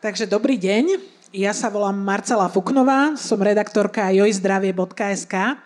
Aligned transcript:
Takže 0.00 0.24
dobrý 0.24 0.56
deň, 0.56 0.96
ja 1.28 1.52
sa 1.52 1.68
volám 1.68 1.92
Marcela 1.92 2.48
Fuknová, 2.48 3.20
som 3.20 3.36
redaktorka 3.36 4.08
jojzdravie.sk 4.08 5.60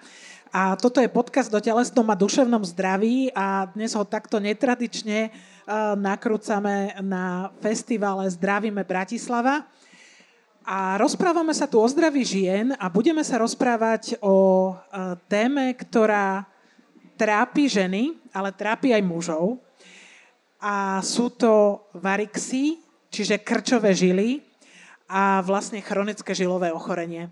a 0.51 0.75
toto 0.75 0.99
je 0.99 1.07
podcast 1.07 1.55
o 1.55 1.63
telesnom 1.63 2.03
a 2.11 2.19
duševnom 2.19 2.67
zdraví 2.67 3.31
a 3.31 3.71
dnes 3.71 3.95
ho 3.95 4.03
takto 4.03 4.43
netradične 4.43 5.31
uh, 5.31 5.95
nakrúcame 5.95 6.99
na 7.07 7.55
festivale 7.63 8.27
Zdravíme 8.27 8.83
Bratislava. 8.83 9.71
A 10.67 10.99
rozprávame 10.99 11.55
sa 11.55 11.71
tu 11.71 11.79
o 11.79 11.87
zdraví 11.87 12.27
žien 12.27 12.75
a 12.75 12.91
budeme 12.91 13.23
sa 13.23 13.39
rozprávať 13.39 14.19
o 14.19 14.35
uh, 14.75 15.15
téme, 15.31 15.79
ktorá 15.79 16.43
trápi 17.15 17.71
ženy, 17.71 18.19
ale 18.35 18.51
trápi 18.51 18.91
aj 18.91 19.03
mužov. 19.07 19.63
A 20.59 20.99
sú 21.07 21.31
to 21.31 21.87
varixy, 21.95 22.83
čiže 23.15 23.39
krčové 23.39 23.95
žily 23.95 24.43
a 25.07 25.39
vlastne 25.47 25.79
chronické 25.79 26.35
žilové 26.35 26.75
ochorenie. 26.75 27.31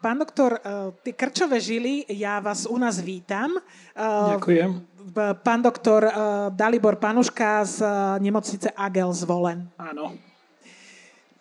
Pán 0.00 0.16
doktor, 0.22 0.62
tie 1.02 1.12
krčové 1.12 1.58
žily, 1.58 2.06
ja 2.14 2.38
vás 2.38 2.64
u 2.64 2.78
nás 2.78 3.02
vítam. 3.02 3.58
Ďakujem. 3.98 4.70
Pán 5.42 5.60
doktor 5.60 6.06
Dalibor 6.54 6.96
Panuška 7.02 7.66
z 7.66 7.78
nemocnice 8.22 8.70
Agel 8.72 9.10
zvolen. 9.12 9.66
Áno. 9.76 10.14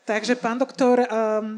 Takže, 0.05 0.37
pán 0.37 0.61
doktor, 0.61 1.01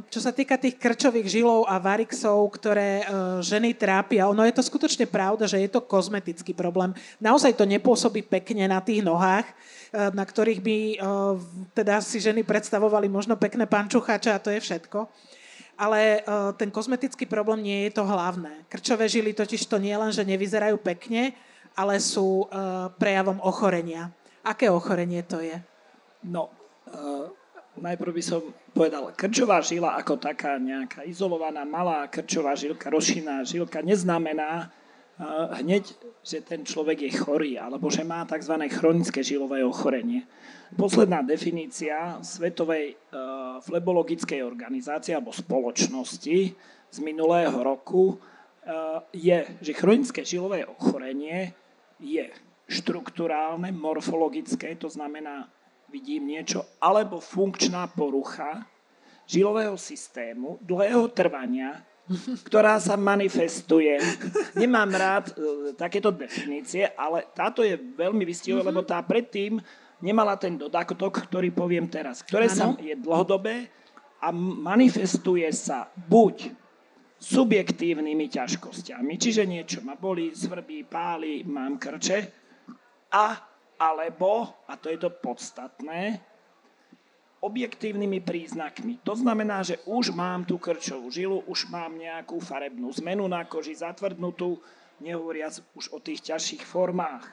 čo 0.07 0.23
sa 0.23 0.31
týka 0.31 0.55
tých 0.55 0.79
krčových 0.79 1.27
žilov 1.27 1.67
a 1.67 1.83
varixov, 1.83 2.47
ktoré 2.55 3.03
ženy 3.43 3.75
trápia, 3.75 4.31
ono 4.31 4.39
je 4.47 4.55
to 4.55 4.63
skutočne 4.63 5.03
pravda, 5.03 5.43
že 5.51 5.59
je 5.59 5.67
to 5.67 5.83
kozmetický 5.83 6.55
problém. 6.55 6.95
Naozaj 7.19 7.59
to 7.59 7.67
nepôsobí 7.67 8.23
pekne 8.23 8.71
na 8.71 8.79
tých 8.79 9.03
nohách, 9.03 9.43
na 9.91 10.23
ktorých 10.23 10.63
by 10.63 10.77
teda 11.75 11.99
si 11.99 12.23
ženy 12.23 12.47
predstavovali 12.47 13.11
možno 13.11 13.35
pekné 13.35 13.67
pančuchače 13.67 14.31
a 14.31 14.39
to 14.39 14.47
je 14.55 14.63
všetko. 14.63 15.11
Ale 15.75 16.23
ten 16.55 16.71
kozmetický 16.71 17.27
problém 17.27 17.67
nie 17.67 17.91
je 17.91 17.99
to 17.99 18.07
hlavné. 18.07 18.63
Krčové 18.71 19.11
žily 19.11 19.35
totiž 19.35 19.67
to 19.67 19.75
nie 19.75 19.91
len, 19.91 20.15
že 20.15 20.23
nevyzerajú 20.23 20.79
pekne, 20.79 21.35
ale 21.75 21.99
sú 21.99 22.47
prejavom 22.95 23.43
ochorenia. 23.43 24.07
Aké 24.47 24.71
ochorenie 24.71 25.19
to 25.27 25.43
je? 25.43 25.59
No, 26.23 26.47
uh 26.95 27.36
najprv 27.81 28.11
by 28.13 28.23
som 28.23 28.41
povedal, 28.73 29.13
krčová 29.13 29.61
žila 29.61 29.97
ako 29.97 30.17
taká 30.17 30.57
nejaká 30.57 31.05
izolovaná 31.05 31.63
malá 31.63 32.05
krčová 32.09 32.57
žilka, 32.57 32.89
rozšíná 32.89 33.45
žilka 33.45 33.81
neznamená 33.81 34.69
uh, 35.17 35.53
hneď, 35.61 35.93
že 36.21 36.43
ten 36.43 36.65
človek 36.65 37.07
je 37.07 37.11
chorý 37.17 37.55
alebo 37.61 37.87
že 37.87 38.03
má 38.03 38.25
tzv. 38.27 38.57
chronické 38.67 39.23
žilové 39.23 39.63
ochorenie. 39.63 40.27
Posledná 40.75 41.23
definícia 41.23 42.19
Svetovej 42.21 42.97
uh, 42.97 43.63
flebologickej 43.63 44.43
organizácie 44.43 45.15
alebo 45.15 45.31
spoločnosti 45.31 46.37
z 46.91 46.97
minulého 46.99 47.55
roku 47.63 48.17
uh, 48.17 49.01
je, 49.15 49.47
že 49.63 49.77
chronické 49.77 50.27
žilové 50.27 50.67
ochorenie 50.67 51.55
je 51.97 52.27
štruktúrálne, 52.67 53.71
morfologické, 53.71 54.75
to 54.75 54.91
znamená 54.91 55.47
vidím 55.87 56.27
niečo, 56.27 56.67
alebo 56.83 57.23
funkčná 57.23 57.87
porucha 57.91 58.67
žilového 59.27 59.75
systému 59.75 60.59
dlhého 60.63 61.07
trvania, 61.11 61.83
ktorá 62.47 62.79
sa 62.79 62.95
manifestuje. 62.95 63.99
Nemám 64.55 64.91
rád 64.95 65.25
e, 65.31 65.33
takéto 65.75 66.07
definície, 66.15 66.87
ale 66.95 67.27
táto 67.35 67.59
je 67.63 67.75
veľmi 67.75 68.23
vystihové, 68.23 68.63
mm-hmm. 68.63 68.79
lebo 68.79 68.87
tá 68.87 69.03
predtým 69.03 69.59
nemala 69.99 70.39
ten 70.39 70.55
dodatok, 70.55 71.27
ktorý 71.27 71.51
poviem 71.51 71.91
teraz, 71.91 72.23
ktoré 72.23 72.47
sa 72.47 72.71
je 72.79 72.95
dlhodobé 72.95 73.67
a 74.23 74.31
manifestuje 74.33 75.45
sa 75.51 75.91
buď 75.91 76.55
subjektívnymi 77.17 78.29
ťažkosťami, 78.29 79.13
čiže 79.17 79.43
niečo 79.43 79.81
ma 79.81 79.97
boli, 79.97 80.37
svrbí, 80.37 80.85
páli, 80.85 81.41
mám 81.49 81.81
krče 81.81 82.19
a 83.09 83.33
alebo, 83.77 84.51
a 84.65 84.73
to 84.75 84.89
je 84.89 84.97
to 84.97 85.09
podstatné, 85.09 86.21
objektívnymi 87.37 88.19
príznakmi. 88.25 88.97
To 89.05 89.13
znamená, 89.13 89.61
že 89.61 89.77
už 89.85 90.09
mám 90.11 90.43
tú 90.43 90.57
krčovú 90.57 91.13
žilu, 91.13 91.45
už 91.45 91.69
mám 91.69 91.93
nejakú 91.93 92.41
farebnú 92.41 92.89
zmenu 92.97 93.29
na 93.29 93.45
koži, 93.45 93.77
zatvrdnutú, 93.77 94.57
nehovoriac 94.97 95.61
už 95.77 95.93
o 95.93 96.01
tých 96.01 96.25
ťažších 96.33 96.65
formách. 96.65 97.29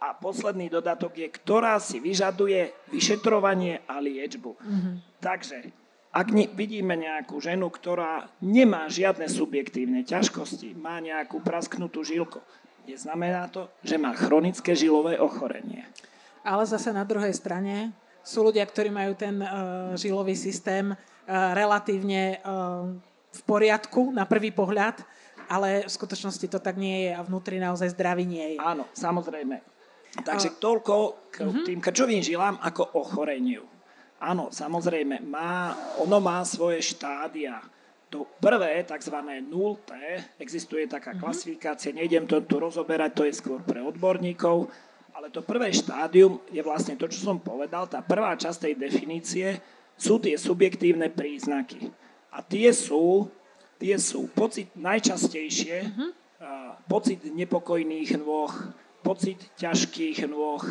A 0.00 0.16
posledný 0.16 0.72
dodatok 0.72 1.20
je, 1.20 1.28
ktorá 1.28 1.76
si 1.76 2.00
vyžaduje 2.00 2.72
vyšetrovanie 2.88 3.84
a 3.84 4.00
liečbu. 4.00 4.56
Mm-hmm. 4.56 4.94
Takže, 5.20 5.68
ak 6.08 6.32
vidíme 6.56 6.96
nejakú 6.96 7.36
ženu, 7.36 7.68
ktorá 7.68 8.32
nemá 8.40 8.88
žiadne 8.88 9.28
subjektívne 9.28 10.00
ťažkosti, 10.08 10.72
má 10.80 10.96
nejakú 11.04 11.44
prasknutú 11.44 12.00
žilku, 12.00 12.40
Neznamená 12.88 13.48
to, 13.48 13.68
že 13.84 14.00
má 14.00 14.12
chronické 14.16 14.76
žilové 14.76 15.16
ochorenie. 15.20 15.84
Ale 16.40 16.64
zase 16.64 16.92
na 16.92 17.04
druhej 17.04 17.32
strane 17.36 17.92
sú 18.24 18.44
ľudia, 18.44 18.64
ktorí 18.64 18.88
majú 18.92 19.12
ten 19.16 19.40
uh, 19.40 19.92
žilový 19.96 20.36
systém 20.36 20.92
uh, 20.92 20.96
relatívne 21.52 22.40
uh, 22.40 22.88
v 23.30 23.40
poriadku 23.46 24.10
na 24.12 24.26
prvý 24.26 24.50
pohľad, 24.50 25.00
ale 25.50 25.86
v 25.86 25.90
skutočnosti 25.90 26.46
to 26.46 26.58
tak 26.62 26.78
nie 26.78 27.08
je 27.08 27.12
a 27.16 27.24
vnútri 27.26 27.58
naozaj 27.58 27.94
zdravý 27.94 28.24
nie 28.26 28.54
je. 28.54 28.58
Áno, 28.62 28.86
samozrejme. 28.94 29.60
Takže 30.10 30.58
toľko 30.58 30.94
k 31.30 31.36
uh-huh. 31.46 31.62
tým 31.66 31.78
krčovým 31.78 32.18
žilám 32.18 32.58
ako 32.58 32.98
ochoreniu. 32.98 33.62
Áno, 34.20 34.52
samozrejme, 34.52 35.22
má, 35.24 35.72
ono 36.02 36.18
má 36.20 36.42
svoje 36.44 36.82
štádia 36.82 37.62
to 38.10 38.26
prvé, 38.42 38.82
tzv. 38.82 39.16
nulté, 39.46 40.26
existuje 40.42 40.90
taká 40.90 41.14
mhm. 41.14 41.20
klasifikácia, 41.22 41.94
nejdem 41.94 42.26
to 42.26 42.42
tu 42.42 42.58
rozoberať, 42.58 43.10
to 43.14 43.22
je 43.24 43.38
skôr 43.38 43.62
pre 43.62 43.78
odborníkov, 43.78 44.66
ale 45.14 45.30
to 45.30 45.46
prvé 45.46 45.70
štádium 45.70 46.42
je 46.50 46.60
vlastne 46.64 46.98
to, 46.98 47.06
čo 47.06 47.30
som 47.30 47.38
povedal, 47.38 47.86
tá 47.86 48.02
prvá 48.02 48.34
časť 48.34 48.68
tej 48.68 48.74
definície 48.74 49.48
sú 49.94 50.16
tie 50.16 50.34
subjektívne 50.34 51.12
príznaky. 51.12 51.92
A 52.32 52.40
tie 52.40 52.72
sú, 52.72 53.28
tie 53.76 54.00
sú 54.00 54.32
pocit 54.32 54.72
najčastejšie, 54.72 55.76
uh-huh. 55.92 56.10
pocit 56.88 57.20
nepokojných 57.20 58.16
nôh, 58.16 58.48
pocit 59.04 59.36
ťažkých 59.60 60.24
nôh, 60.24 60.62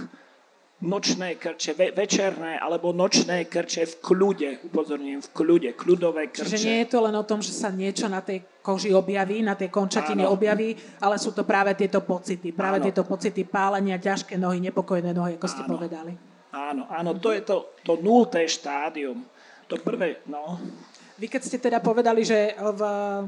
nočné 0.79 1.35
krče, 1.35 1.75
ve, 1.75 1.91
večerné 1.91 2.55
alebo 2.55 2.95
nočné 2.95 3.45
krče 3.51 3.83
v 3.85 3.95
kľude, 3.99 4.49
upozorňujem, 4.71 5.21
v 5.21 5.29
kľude, 5.35 5.69
kľudové 5.75 6.31
krče. 6.31 6.55
Čiže 6.55 6.67
nie 6.67 6.79
je 6.87 6.89
to 6.95 6.99
len 7.03 7.15
o 7.19 7.27
tom, 7.27 7.43
že 7.43 7.51
sa 7.51 7.67
niečo 7.67 8.07
na 8.07 8.23
tej 8.23 8.47
koži 8.63 8.95
objaví, 8.95 9.43
na 9.43 9.59
tej 9.59 9.67
končatine 9.67 10.23
Áno. 10.23 10.39
objaví, 10.39 10.75
ale 11.03 11.19
sú 11.19 11.35
to 11.35 11.43
práve 11.43 11.75
tieto 11.75 11.99
pocity, 11.99 12.55
práve 12.55 12.79
áno. 12.79 12.85
tieto 12.87 13.03
pocity 13.03 13.43
pálenia, 13.43 13.99
ťažké 13.99 14.39
nohy, 14.39 14.63
nepokojné 14.71 15.11
nohy, 15.11 15.35
ako 15.35 15.47
ste 15.51 15.63
áno. 15.67 15.71
povedali. 15.75 16.11
Áno, 16.55 16.87
áno, 16.87 17.11
to 17.19 17.35
je 17.35 17.41
to, 17.43 17.75
to 17.83 17.99
nulté 17.99 18.47
štádium. 18.47 19.21
To 19.69 19.77
prvé, 19.77 20.25
no, 20.25 20.57
vy 21.19 21.27
keď 21.27 21.41
ste 21.43 21.59
teda 21.59 21.83
povedali, 21.83 22.23
že 22.23 22.55
v, 22.55 22.81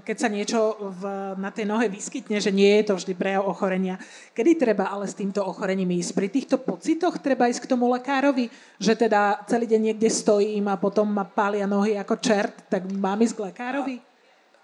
keď 0.07 0.18
sa 0.18 0.29
niečo 0.31 0.79
v, 0.79 1.03
na 1.35 1.52
tej 1.52 1.68
nohe 1.68 1.91
vyskytne, 1.91 2.40
že 2.40 2.56
nie 2.56 2.79
je 2.79 2.88
to 2.88 2.94
vždy 2.96 3.13
prejav 3.19 3.44
ochorenia, 3.44 4.00
kedy 4.31 4.56
treba 4.56 4.88
ale 4.88 5.12
s 5.12 5.19
týmto 5.19 5.44
ochorením 5.44 5.91
ísť? 6.00 6.12
Pri 6.16 6.28
týchto 6.31 6.56
pocitoch 6.63 7.19
treba 7.19 7.51
ísť 7.51 7.68
k 7.68 7.72
tomu 7.75 7.91
lekárovi, 7.91 8.47
že 8.80 8.96
teda 8.96 9.44
celý 9.51 9.68
deň 9.68 9.91
niekde 9.91 10.07
stojím 10.07 10.72
a 10.72 10.80
potom 10.80 11.12
ma 11.12 11.28
pália 11.28 11.68
nohy 11.68 12.00
ako 12.00 12.16
čert, 12.24 12.72
tak 12.72 12.88
mám 12.88 13.19
ísť 13.19 13.35
k 13.35 13.44
lekárovi? 13.51 13.96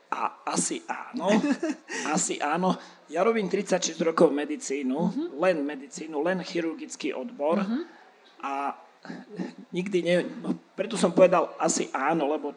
A, 0.08 0.48
asi 0.48 0.80
áno, 0.88 1.28
asi 2.16 2.40
áno. 2.40 2.80
Ja 3.12 3.28
robím 3.28 3.51
36 3.51 4.00
rokov 4.07 4.31
medicínu, 4.31 4.96
uh-huh. 4.96 5.28
len 5.44 5.68
medicínu, 5.68 6.24
len 6.24 6.40
chirurgický 6.48 7.12
odbor 7.12 7.60
uh-huh. 7.60 7.84
a 8.40 8.54
nikdy 9.72 9.98
ne... 10.04 10.16
No, 10.44 10.56
preto 10.75 10.96
som 10.96 11.12
povedal 11.12 11.51
asi 11.60 11.92
áno, 11.92 12.28
lebo 12.31 12.56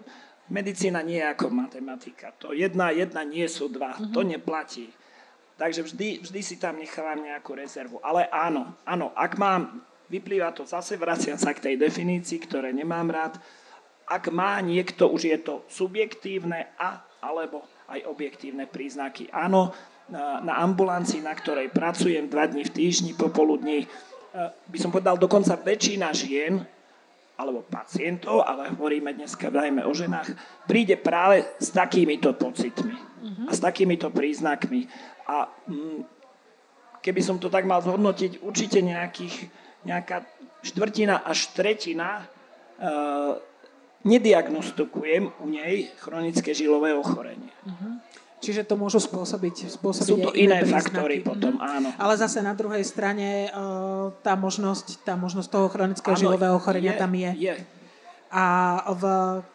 Medicína 0.50 1.00
nie 1.06 1.22
je 1.22 1.30
ako 1.30 1.46
matematika. 1.48 2.34
To 2.42 2.50
jedna 2.50 2.90
jedna 2.90 3.22
nie 3.22 3.46
sú 3.46 3.70
dva. 3.70 3.94
Uh-huh. 3.94 4.10
To 4.10 4.20
neplatí. 4.26 4.90
Takže 5.54 5.86
vždy, 5.86 6.08
vždy 6.26 6.40
si 6.40 6.56
tam 6.58 6.80
nechávam 6.80 7.22
nejakú 7.22 7.54
rezervu. 7.54 8.02
Ale 8.02 8.26
áno, 8.32 8.74
áno, 8.82 9.12
ak 9.12 9.38
mám, 9.38 9.84
vyplýva 10.10 10.50
to 10.50 10.66
zase, 10.66 10.98
vraciam 10.98 11.38
sa 11.38 11.54
k 11.54 11.70
tej 11.70 11.74
definícii, 11.78 12.40
ktoré 12.42 12.74
nemám 12.74 13.12
rád, 13.12 13.38
ak 14.10 14.26
má 14.34 14.58
niekto, 14.58 15.06
už 15.06 15.22
je 15.30 15.38
to 15.38 15.62
subjektívne 15.70 16.74
a 16.74 17.06
alebo 17.20 17.62
aj 17.86 18.00
objektívne 18.08 18.64
príznaky. 18.64 19.28
Áno, 19.30 19.70
na, 20.08 20.40
na 20.42 20.54
ambulancii, 20.64 21.22
na 21.22 21.36
ktorej 21.36 21.70
pracujem 21.70 22.26
dva 22.26 22.48
dní 22.48 22.66
v 22.66 22.74
týždni 22.74 23.12
popoludní, 23.14 23.86
eh, 23.86 24.50
by 24.50 24.78
som 24.80 24.90
povedal, 24.90 25.20
dokonca 25.20 25.54
väčšina 25.60 26.10
žien 26.16 26.64
alebo 27.40 27.64
pacientov, 27.64 28.44
ale 28.44 28.68
hovoríme 28.76 29.16
dneska 29.16 29.48
najmä 29.48 29.88
o 29.88 29.92
ženách, 29.96 30.36
príde 30.68 31.00
práve 31.00 31.48
s 31.56 31.72
takýmito 31.72 32.36
pocitmi 32.36 32.92
uh-huh. 32.92 33.48
a 33.48 33.52
s 33.56 33.60
takýmito 33.64 34.12
príznakmi. 34.12 34.84
A 35.24 35.48
mm, 35.48 36.04
keby 37.00 37.20
som 37.24 37.40
to 37.40 37.48
tak 37.48 37.64
mal 37.64 37.80
zhodnotiť, 37.80 38.44
určite 38.44 38.84
nejakých, 38.84 39.48
nejaká 39.88 40.28
štvrtina 40.60 41.24
až 41.24 41.48
tretina 41.56 42.28
nediagnostikujem 44.00 45.28
u 45.44 45.46
nej 45.52 45.92
chronické 46.00 46.56
žilové 46.56 46.96
ochorenie. 46.96 47.52
Uh-huh. 47.68 47.99
Čiže 48.40 48.64
to 48.64 48.80
môžu 48.80 49.04
spôsobiť, 49.04 49.68
spôsobiť 49.68 50.08
Sú 50.08 50.16
to 50.16 50.32
iné, 50.32 50.64
iné 50.64 50.68
faktory 50.68 51.20
potom, 51.20 51.60
áno. 51.60 51.92
Ale 52.00 52.16
zase 52.16 52.40
na 52.40 52.56
druhej 52.56 52.80
strane 52.88 53.52
tá 54.24 54.32
možnosť, 54.32 55.04
tá 55.04 55.12
možnosť 55.12 55.48
toho 55.52 55.68
chronického 55.68 56.16
áno, 56.16 56.22
žilového 56.24 56.56
ochorenia 56.56 56.96
je, 56.96 57.00
tam 57.00 57.12
je. 57.12 57.30
je. 57.36 57.54
A 58.32 58.44
v, 58.96 59.02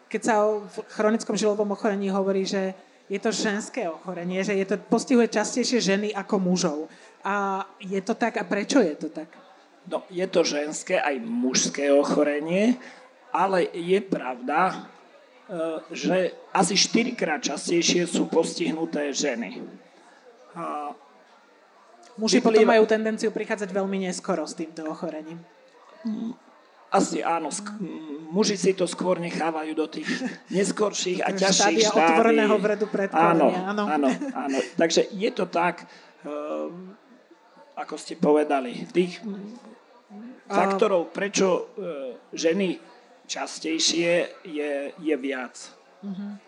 keď 0.06 0.20
sa 0.22 0.34
v 0.46 0.76
chronickom 0.94 1.34
žilovom 1.34 1.74
ochorení 1.74 2.14
hovorí, 2.14 2.46
že 2.46 2.78
je 3.10 3.18
to 3.18 3.34
ženské 3.34 3.90
ochorenie, 3.90 4.42
že 4.46 4.54
je 4.54 4.66
to, 4.66 4.78
postihuje 4.78 5.30
častejšie 5.30 5.82
ženy 5.82 6.08
ako 6.14 6.38
mužov. 6.38 6.78
A 7.26 7.66
je 7.82 7.98
to 8.02 8.14
tak? 8.14 8.38
A 8.38 8.46
prečo 8.46 8.78
je 8.78 8.94
to 8.94 9.08
tak? 9.10 9.30
No, 9.86 10.02
je 10.10 10.26
to 10.30 10.42
ženské 10.42 10.98
aj 10.98 11.22
mužské 11.22 11.90
ochorenie, 11.94 12.78
ale 13.30 13.66
je 13.70 13.98
pravda, 14.02 14.90
že 15.94 16.34
asi 16.50 16.74
4 16.74 17.14
krát 17.14 17.38
častejšie 17.38 18.06
sú 18.10 18.26
postihnuté 18.26 19.14
ženy. 19.14 19.62
A 20.56 20.90
Muži 22.16 22.40
potom 22.40 22.64
majú 22.64 22.88
tendenciu 22.88 23.28
prichádzať 23.28 23.68
veľmi 23.76 24.08
neskoro 24.08 24.48
s 24.48 24.56
týmto 24.56 24.88
ochorením. 24.88 25.36
Asi 26.88 27.20
áno. 27.20 27.52
Sk- 27.52 27.76
muži 28.32 28.56
si 28.56 28.72
to 28.72 28.88
skôr 28.88 29.20
nechávajú 29.20 29.76
do 29.76 29.84
tých 29.84 30.08
neskorších 30.56 31.20
a 31.20 31.28
ťažších 31.36 31.92
štádí. 31.92 32.00
otvoreného 32.00 32.56
vredu 32.56 32.88
áno, 33.12 33.52
áno, 33.52 33.84
áno, 33.84 34.08
áno. 34.32 34.58
Takže 34.80 35.12
je 35.12 35.30
to 35.34 35.44
tak, 35.52 35.84
uh, 36.24 36.72
ako 37.76 37.94
ste 38.00 38.16
povedali, 38.16 38.88
tých 38.96 39.20
faktorov, 40.48 41.12
prečo 41.12 41.46
uh, 41.76 42.16
ženy 42.32 42.80
častejšie 43.26 44.30
je, 44.46 44.72
je 44.96 45.14
viac. 45.18 45.54
Uh-huh. 46.02 46.38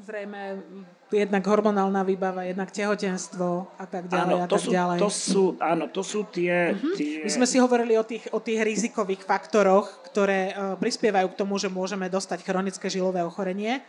Zrejme 0.00 0.64
jednak 1.12 1.44
hormonálna 1.44 2.06
výbava, 2.06 2.46
jednak 2.46 2.70
tehotenstvo 2.70 3.68
a 3.76 3.84
tak 3.84 4.08
ďalej 4.08 4.36
áno, 4.36 4.46
to 4.46 4.56
a 4.56 4.56
tak 4.56 4.64
sú, 4.64 4.70
ďalej. 4.70 4.98
To 5.00 5.10
sú, 5.10 5.42
áno, 5.58 5.84
to 5.90 6.02
sú 6.06 6.20
tie, 6.30 6.72
uh-huh. 6.72 6.94
tie... 6.96 7.26
My 7.26 7.30
sme 7.34 7.46
si 7.50 7.56
hovorili 7.58 7.98
o 7.98 8.04
tých, 8.06 8.30
o 8.30 8.38
tých 8.38 8.62
rizikových 8.62 9.26
faktoroch, 9.26 9.90
ktoré 10.08 10.54
uh, 10.54 10.78
prispievajú 10.78 11.28
k 11.34 11.38
tomu, 11.40 11.58
že 11.58 11.68
môžeme 11.68 12.06
dostať 12.08 12.46
chronické 12.46 12.86
žilové 12.88 13.20
ochorenie, 13.26 13.82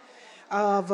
uh, 0.50 0.82
v, 0.84 0.92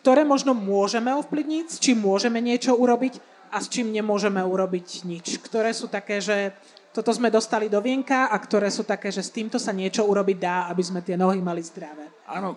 ktoré 0.00 0.26
možno 0.26 0.56
môžeme 0.56 1.14
ovplyvniť, 1.14 1.66
s 1.70 1.78
čím 1.78 2.02
môžeme 2.02 2.42
niečo 2.42 2.74
urobiť 2.74 3.22
a 3.54 3.62
s 3.62 3.70
čím 3.70 3.94
nemôžeme 3.94 4.42
urobiť 4.42 5.06
nič. 5.06 5.38
Ktoré 5.38 5.70
sú 5.70 5.86
také, 5.86 6.18
že 6.18 6.50
toto 6.94 7.10
sme 7.10 7.26
dostali 7.26 7.66
do 7.66 7.82
vienka 7.82 8.30
a 8.30 8.36
ktoré 8.38 8.70
sú 8.70 8.86
také, 8.86 9.10
že 9.10 9.18
s 9.18 9.34
týmto 9.34 9.58
sa 9.58 9.74
niečo 9.74 10.06
urobiť 10.06 10.38
dá, 10.38 10.70
aby 10.70 10.78
sme 10.78 11.02
tie 11.02 11.18
nohy 11.18 11.42
mali 11.42 11.58
zdravé. 11.58 12.06
Áno, 12.30 12.54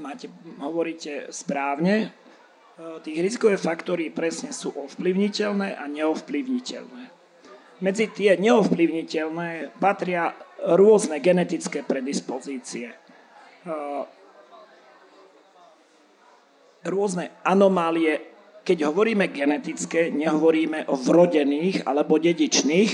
máte, 0.00 0.32
hovoríte 0.56 1.28
správne. 1.28 2.08
E, 2.08 2.08
tých 3.04 3.20
rizikové 3.20 3.60
faktory 3.60 4.08
presne 4.08 4.48
sú 4.56 4.72
ovplyvniteľné 4.72 5.76
a 5.76 5.84
neovplyvniteľné. 5.92 7.04
Medzi 7.84 8.08
tie 8.16 8.40
neovplyvniteľné 8.40 9.76
patria 9.76 10.32
rôzne 10.72 11.20
genetické 11.20 11.84
predispozície. 11.84 12.96
E, 12.96 13.76
rôzne 16.88 17.28
anomálie 17.44 18.31
keď 18.62 18.88
hovoríme 18.90 19.30
genetické, 19.34 20.14
nehovoríme 20.14 20.86
o 20.86 20.94
vrodených 20.94 21.82
alebo 21.82 22.18
dedičných. 22.18 22.90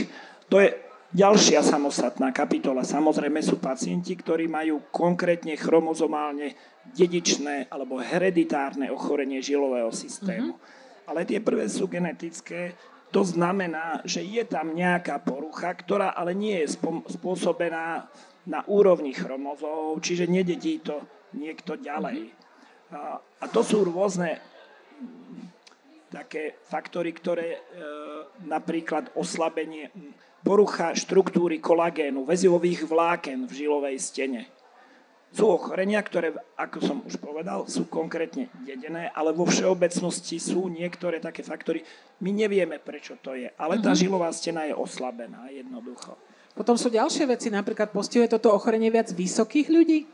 To 0.48 0.64
je 0.64 0.72
ďalšia 1.12 1.60
samostatná 1.60 2.32
kapitola. 2.32 2.84
Samozrejme 2.84 3.40
sú 3.44 3.60
pacienti, 3.60 4.16
ktorí 4.16 4.48
majú 4.48 4.88
konkrétne 4.92 5.56
chromozomálne 5.56 6.56
dedičné 6.96 7.68
alebo 7.68 8.00
hereditárne 8.00 8.88
ochorenie 8.88 9.44
žilového 9.44 9.92
systému. 9.92 10.56
Mm-hmm. 10.56 11.08
Ale 11.08 11.24
tie 11.24 11.40
prvé 11.40 11.68
sú 11.68 11.88
genetické. 11.88 12.76
To 13.12 13.24
znamená, 13.24 14.04
že 14.04 14.20
je 14.20 14.44
tam 14.44 14.76
nejaká 14.76 15.24
porucha, 15.24 15.72
ktorá 15.72 16.12
ale 16.12 16.36
nie 16.36 16.60
je 16.64 16.76
spôsobená 17.08 18.04
na 18.48 18.60
úrovni 18.68 19.16
chromozov, 19.16 20.00
čiže 20.00 20.28
nededí 20.28 20.80
to 20.80 21.00
niekto 21.36 21.76
ďalej. 21.76 22.32
Mhm. 22.32 22.36
A, 22.88 23.20
a 23.20 23.44
to 23.52 23.60
sú 23.60 23.84
rôzne 23.84 24.40
také 26.08 26.56
faktory, 26.66 27.12
ktoré 27.12 27.48
e, 27.56 27.60
napríklad 28.48 29.12
oslabenie, 29.14 29.92
porucha 30.40 30.96
štruktúry 30.96 31.60
kolagénu, 31.60 32.24
väzivových 32.24 32.88
vláken 32.88 33.44
v 33.44 33.52
žilovej 33.52 33.96
stene. 34.00 34.42
Sú 35.28 35.44
ochorenia, 35.44 36.00
ktoré, 36.00 36.32
ako 36.56 36.78
som 36.80 36.96
už 37.04 37.20
povedal, 37.20 37.68
sú 37.68 37.84
konkrétne 37.84 38.48
dedené, 38.64 39.12
ale 39.12 39.36
vo 39.36 39.44
všeobecnosti 39.44 40.40
sú 40.40 40.72
niektoré 40.72 41.20
také 41.20 41.44
faktory. 41.44 41.84
My 42.24 42.32
nevieme, 42.32 42.80
prečo 42.80 43.20
to 43.20 43.36
je, 43.36 43.52
ale 43.60 43.76
tá 43.84 43.92
mhm. 43.92 43.98
žilová 44.00 44.32
stena 44.32 44.64
je 44.64 44.72
oslabená 44.72 45.52
jednoducho. 45.52 46.16
Potom 46.56 46.74
sú 46.74 46.90
ďalšie 46.90 47.28
veci, 47.28 47.52
napríklad 47.54 47.92
postihuje 47.94 48.34
toto 48.34 48.50
ochorenie 48.50 48.90
viac 48.90 49.12
vysokých 49.14 49.68
ľudí? 49.70 50.10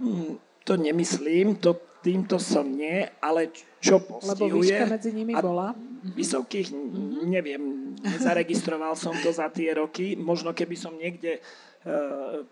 Hmm, 0.00 0.40
to 0.64 0.80
nemyslím, 0.80 1.60
to 1.60 1.76
týmto 2.00 2.40
som 2.40 2.66
nie, 2.66 3.04
ale 3.20 3.52
čo 3.80 4.00
postihuje... 4.00 4.50
Lebo 4.50 4.60
výška 4.60 4.84
medzi 4.88 5.10
nimi 5.12 5.32
bola? 5.36 5.76
Vysokých, 6.00 6.72
mm-hmm. 6.72 7.28
neviem, 7.28 7.62
nezaregistroval 8.00 8.96
som 8.96 9.12
to 9.20 9.28
za 9.32 9.52
tie 9.52 9.76
roky. 9.76 10.16
Možno 10.16 10.56
keby 10.56 10.76
som 10.76 10.96
niekde 10.96 11.38
e, 11.38 11.40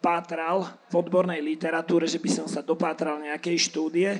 pátral 0.04 0.68
v 0.92 0.94
odbornej 1.00 1.40
literatúre, 1.40 2.04
že 2.04 2.20
by 2.20 2.30
som 2.32 2.46
sa 2.46 2.60
dopátral 2.60 3.24
nejakej 3.24 3.56
štúdie, 3.56 4.10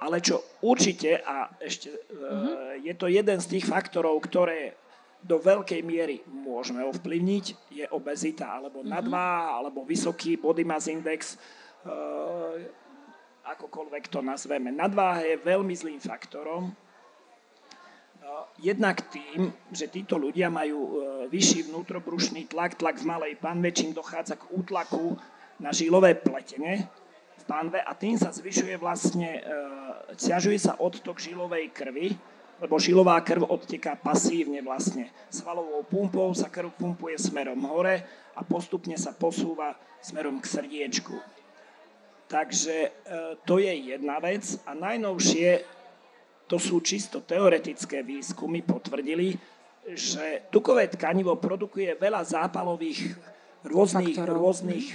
ale 0.00 0.16
čo 0.24 0.40
určite, 0.64 1.20
a 1.24 1.48
ešte 1.60 1.88
e, 1.88 1.96
mm-hmm. 1.96 2.84
je 2.84 2.94
to 2.96 3.06
jeden 3.08 3.38
z 3.40 3.46
tých 3.56 3.64
faktorov, 3.64 4.20
ktoré 4.24 4.76
do 5.20 5.36
veľkej 5.36 5.80
miery 5.84 6.24
môžeme 6.24 6.80
ovplyvniť, 6.88 7.44
je 7.72 7.84
obezita, 7.92 8.60
alebo 8.60 8.80
mm-hmm. 8.80 8.92
nadváha, 8.92 9.60
alebo 9.60 9.84
vysoký 9.84 10.40
body 10.40 10.64
mass 10.64 10.88
index, 10.88 11.36
e, 11.84 12.76
akokoľvek 13.44 14.12
to 14.12 14.20
nazveme. 14.20 14.68
Nadváha 14.72 15.24
je 15.24 15.36
veľmi 15.40 15.72
zlým 15.72 16.00
faktorom. 16.00 16.72
No, 18.20 18.32
jednak 18.60 19.00
tým, 19.08 19.50
že 19.72 19.88
títo 19.88 20.20
ľudia 20.20 20.52
majú 20.52 20.78
e, 20.78 20.92
vyšší 21.32 21.72
vnútrobrušný 21.72 22.52
tlak, 22.52 22.76
tlak 22.76 23.00
v 23.00 23.08
malej 23.08 23.34
panve, 23.40 23.72
čím 23.72 23.96
dochádza 23.96 24.36
k 24.36 24.48
útlaku 24.52 25.16
na 25.56 25.72
žilové 25.72 26.14
pletenie 26.14 26.84
v 27.40 27.44
panve 27.48 27.80
a 27.80 27.92
tým 27.96 28.20
sa 28.20 28.28
zvyšuje 28.28 28.76
vlastne, 28.76 29.40
ťažuje 30.20 30.58
e, 30.60 30.62
sa 30.62 30.76
odtok 30.76 31.16
žilovej 31.16 31.72
krvi, 31.72 32.12
lebo 32.60 32.76
žilová 32.76 33.16
krv 33.24 33.48
odteká 33.48 33.96
pasívne 33.96 34.60
vlastne. 34.60 35.08
Svalovou 35.32 35.80
pumpou 35.88 36.28
sa 36.36 36.52
krv 36.52 36.76
pumpuje 36.76 37.16
smerom 37.16 37.64
hore 37.64 38.04
a 38.36 38.44
postupne 38.44 39.00
sa 39.00 39.16
posúva 39.16 39.80
smerom 40.04 40.36
k 40.44 40.46
srdiečku. 40.46 41.39
Takže 42.30 42.76
e, 42.86 42.90
to 43.42 43.58
je 43.58 43.90
jedna 43.90 44.22
vec. 44.22 44.46
A 44.62 44.70
najnovšie, 44.78 45.66
to 46.46 46.62
sú 46.62 46.78
čisto 46.78 47.18
teoretické 47.26 48.06
výskumy, 48.06 48.62
potvrdili, 48.62 49.34
že 49.90 50.46
tukové 50.54 50.86
tkanivo 50.86 51.34
produkuje 51.34 51.98
veľa 51.98 52.22
zápalových 52.22 53.18
rôznych, 53.66 54.14
rôznych 54.14 54.86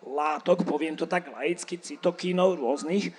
látok, 0.00 0.64
poviem 0.64 0.96
to 0.96 1.04
tak 1.04 1.28
laicky, 1.28 1.76
cytokínov 1.76 2.56
rôznych, 2.56 3.12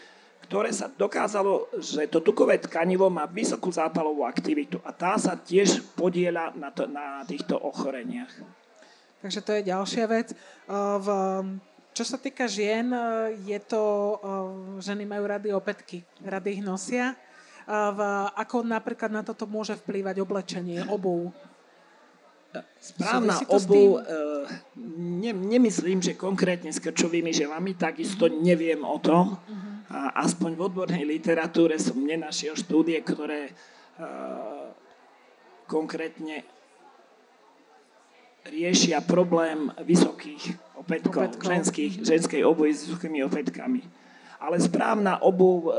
ktoré 0.47 0.71
sa 0.73 0.89
dokázalo, 0.89 1.69
že 1.77 2.09
to 2.09 2.23
tukové 2.23 2.57
tkanivo 2.57 3.11
má 3.11 3.29
vysokú 3.29 3.69
zápalovú 3.69 4.23
aktivitu 4.23 4.81
a 4.81 4.95
tá 4.95 5.19
sa 5.19 5.35
tiež 5.37 5.83
podiela 5.93 6.55
na, 6.55 6.71
to, 6.71 6.87
na 6.89 7.21
týchto 7.27 7.59
ochoreniach. 7.59 8.31
Takže 9.21 9.39
to 9.43 9.51
je 9.59 9.67
ďalšia 9.67 10.05
vec. 10.07 10.31
V 10.71 11.07
čo 11.97 12.05
sa 12.05 12.21
týka 12.21 12.45
žien, 12.45 12.93
e, 12.93 13.01
je 13.49 13.57
to, 13.65 13.81
e, 13.81 14.17
ženy 14.85 15.09
majú 15.09 15.25
rady 15.25 15.49
opätky, 15.49 16.05
rady 16.21 16.61
ich 16.61 16.63
nosia. 16.63 17.17
V, 17.67 17.99
ako 18.39 18.63
napríklad 18.63 19.11
na 19.11 19.27
toto 19.27 19.43
môže 19.43 19.75
vplývať 19.75 20.23
oblečenie, 20.23 20.87
obuv? 20.87 21.35
Správna 22.79 23.43
obu, 23.51 23.99
e, 23.99 24.07
ne, 24.95 25.35
nemyslím, 25.35 25.99
že 25.99 26.15
konkrétne 26.15 26.71
s 26.71 26.79
krčovými 26.79 27.35
želami, 27.35 27.75
takisto 27.75 28.31
neviem 28.31 28.79
o 28.87 28.95
tom. 29.03 29.35
Uh-huh. 29.35 29.65
A 29.91 30.23
aspoň 30.23 30.55
v 30.55 30.63
odbornej 30.63 31.03
literatúre 31.03 31.75
som 31.75 31.99
nenašiel 31.99 32.55
štúdie, 32.55 32.99
ktoré 33.03 33.51
uh, 33.99 34.67
konkrétne 35.63 36.43
riešia 38.51 39.03
problém 39.03 39.71
vysokých 39.81 40.55
opätkov, 40.79 41.35
opätkov. 41.35 41.47
Ženských, 41.51 41.93
ženskej 42.03 42.41
obuvi 42.47 42.71
s 42.73 42.87
vysokými 42.87 43.23
opätkami. 43.23 43.81
Ale 44.37 44.61
správna 44.61 45.19
obuv 45.25 45.67
e, 45.67 45.71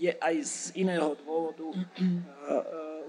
je 0.00 0.12
aj 0.16 0.34
z 0.42 0.54
iného 0.80 1.14
dôvodu 1.22 1.70
e, 1.70 1.78
e, 1.78 2.10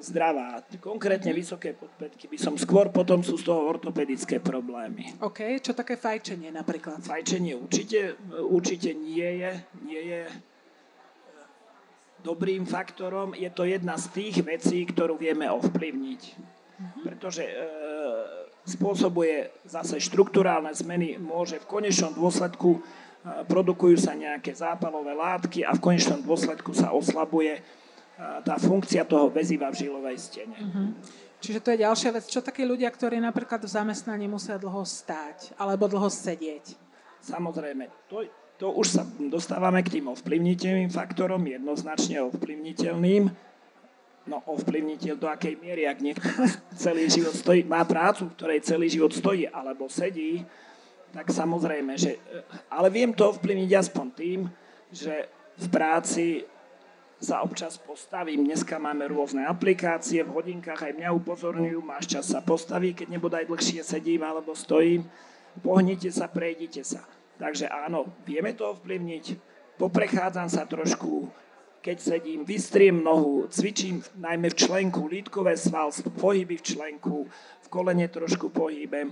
zdravá. 0.02 0.62
Konkrétne 0.78 1.34
vysoké 1.34 1.74
podpätky 1.74 2.30
by 2.30 2.38
som 2.38 2.56
skôr, 2.58 2.90
potom 2.94 3.22
sú 3.26 3.38
z 3.38 3.48
toho 3.48 3.66
ortopedické 3.66 4.38
problémy. 4.42 5.18
OK, 5.22 5.62
čo 5.62 5.74
také 5.74 5.98
fajčenie 5.98 6.54
napríklad? 6.54 7.02
Fajčenie 7.02 7.58
určite, 7.58 8.18
určite 8.50 8.94
nie 8.94 9.46
je, 9.46 9.52
nie 9.86 10.02
je 10.02 10.22
dobrým 12.22 12.70
faktorom. 12.70 13.34
Je 13.34 13.50
to 13.50 13.66
jedna 13.66 13.98
z 13.98 14.06
tých 14.14 14.36
vecí, 14.46 14.86
ktorú 14.86 15.18
vieme 15.18 15.50
ovplyvniť. 15.50 16.22
Pretože 17.06 17.46
e, 17.46 17.54
spôsobuje 18.66 19.50
zase 19.66 19.98
štruktúrálne 19.98 20.72
zmeny, 20.74 21.18
môže 21.18 21.58
v 21.58 21.70
konečnom 21.70 22.14
dôsledku 22.14 22.82
produkujú 23.22 23.98
sa 24.02 24.18
nejaké 24.18 24.50
zápalové 24.54 25.14
látky 25.14 25.62
a 25.62 25.78
v 25.78 25.82
konečnom 25.82 26.22
dôsledku 26.26 26.74
sa 26.74 26.90
oslabuje 26.94 27.62
tá 28.46 28.58
funkcia 28.58 29.06
toho 29.06 29.30
väziva 29.34 29.70
v 29.74 29.86
žilovej 29.86 30.18
stene. 30.18 30.58
Uh-huh. 30.58 30.94
Čiže 31.42 31.60
to 31.62 31.74
je 31.74 31.82
ďalšia 31.82 32.10
vec. 32.14 32.26
Čo 32.30 32.46
takí 32.46 32.62
ľudia, 32.62 32.90
ktorí 32.94 33.18
napríklad 33.18 33.66
v 33.66 33.74
zamestnaní 33.74 34.30
musia 34.30 34.62
dlho 34.62 34.86
stáť 34.86 35.58
alebo 35.58 35.90
dlho 35.90 36.06
sedieť? 36.06 36.78
Samozrejme, 37.22 37.90
to, 38.10 38.30
to 38.62 38.70
už 38.70 38.88
sa 38.94 39.04
dostávame 39.30 39.82
k 39.82 39.98
tým 39.98 40.14
ovplyvniteľným 40.14 40.94
faktorom, 40.94 41.42
jednoznačne 41.46 42.22
ovplyvniteľným. 42.30 43.51
No 44.22 44.38
ovplyvniteľ 44.46 45.18
do 45.18 45.26
akej 45.26 45.58
miery, 45.58 45.90
ak 45.90 45.98
niekto 45.98 46.30
celý 46.78 47.10
život 47.10 47.34
stojí, 47.34 47.66
má 47.66 47.82
prácu, 47.82 48.30
ktorej 48.38 48.62
celý 48.62 48.86
život 48.86 49.10
stojí, 49.10 49.50
alebo 49.50 49.90
sedí, 49.90 50.46
tak 51.12 51.28
samozrejme, 51.28 51.98
že... 51.98 52.22
Ale 52.72 52.88
viem 52.94 53.12
to 53.12 53.28
ovplyvniť 53.34 53.72
aspoň 53.76 54.08
tým, 54.16 54.40
že 54.94 55.28
v 55.60 55.68
práci 55.68 56.26
sa 57.22 57.46
občas 57.46 57.78
postavím. 57.78 58.50
Dneska 58.50 58.82
máme 58.82 59.06
rôzne 59.06 59.46
aplikácie, 59.46 60.26
v 60.26 60.34
hodinkách 60.34 60.90
aj 60.90 60.94
mňa 60.98 61.10
upozorňujú, 61.22 61.80
máš 61.86 62.10
čas 62.10 62.26
sa 62.34 62.42
postaví, 62.42 62.98
keď 62.98 63.14
nebodaj 63.14 63.46
dlhšie 63.46 63.86
sedím 63.86 64.26
alebo 64.26 64.58
stojím. 64.58 65.06
Pohnite 65.62 66.10
sa, 66.10 66.26
prejdite 66.26 66.82
sa. 66.82 67.06
Takže 67.38 67.70
áno, 67.70 68.10
vieme 68.26 68.58
to 68.58 68.74
ovplyvniť. 68.74 69.38
Poprechádzam 69.78 70.50
sa 70.50 70.66
trošku, 70.66 71.30
keď 71.82 71.98
sedím, 71.98 72.46
vystriem 72.46 73.02
nohu, 73.02 73.50
cvičím 73.50 74.06
najmä 74.22 74.54
v 74.54 74.60
členku, 74.70 75.10
lítkové 75.10 75.58
sval, 75.58 75.90
pohyby 76.14 76.62
v 76.62 76.68
členku, 76.78 77.26
v 77.66 77.68
kolene 77.74 78.06
trošku 78.06 78.54
pohybem. 78.54 79.10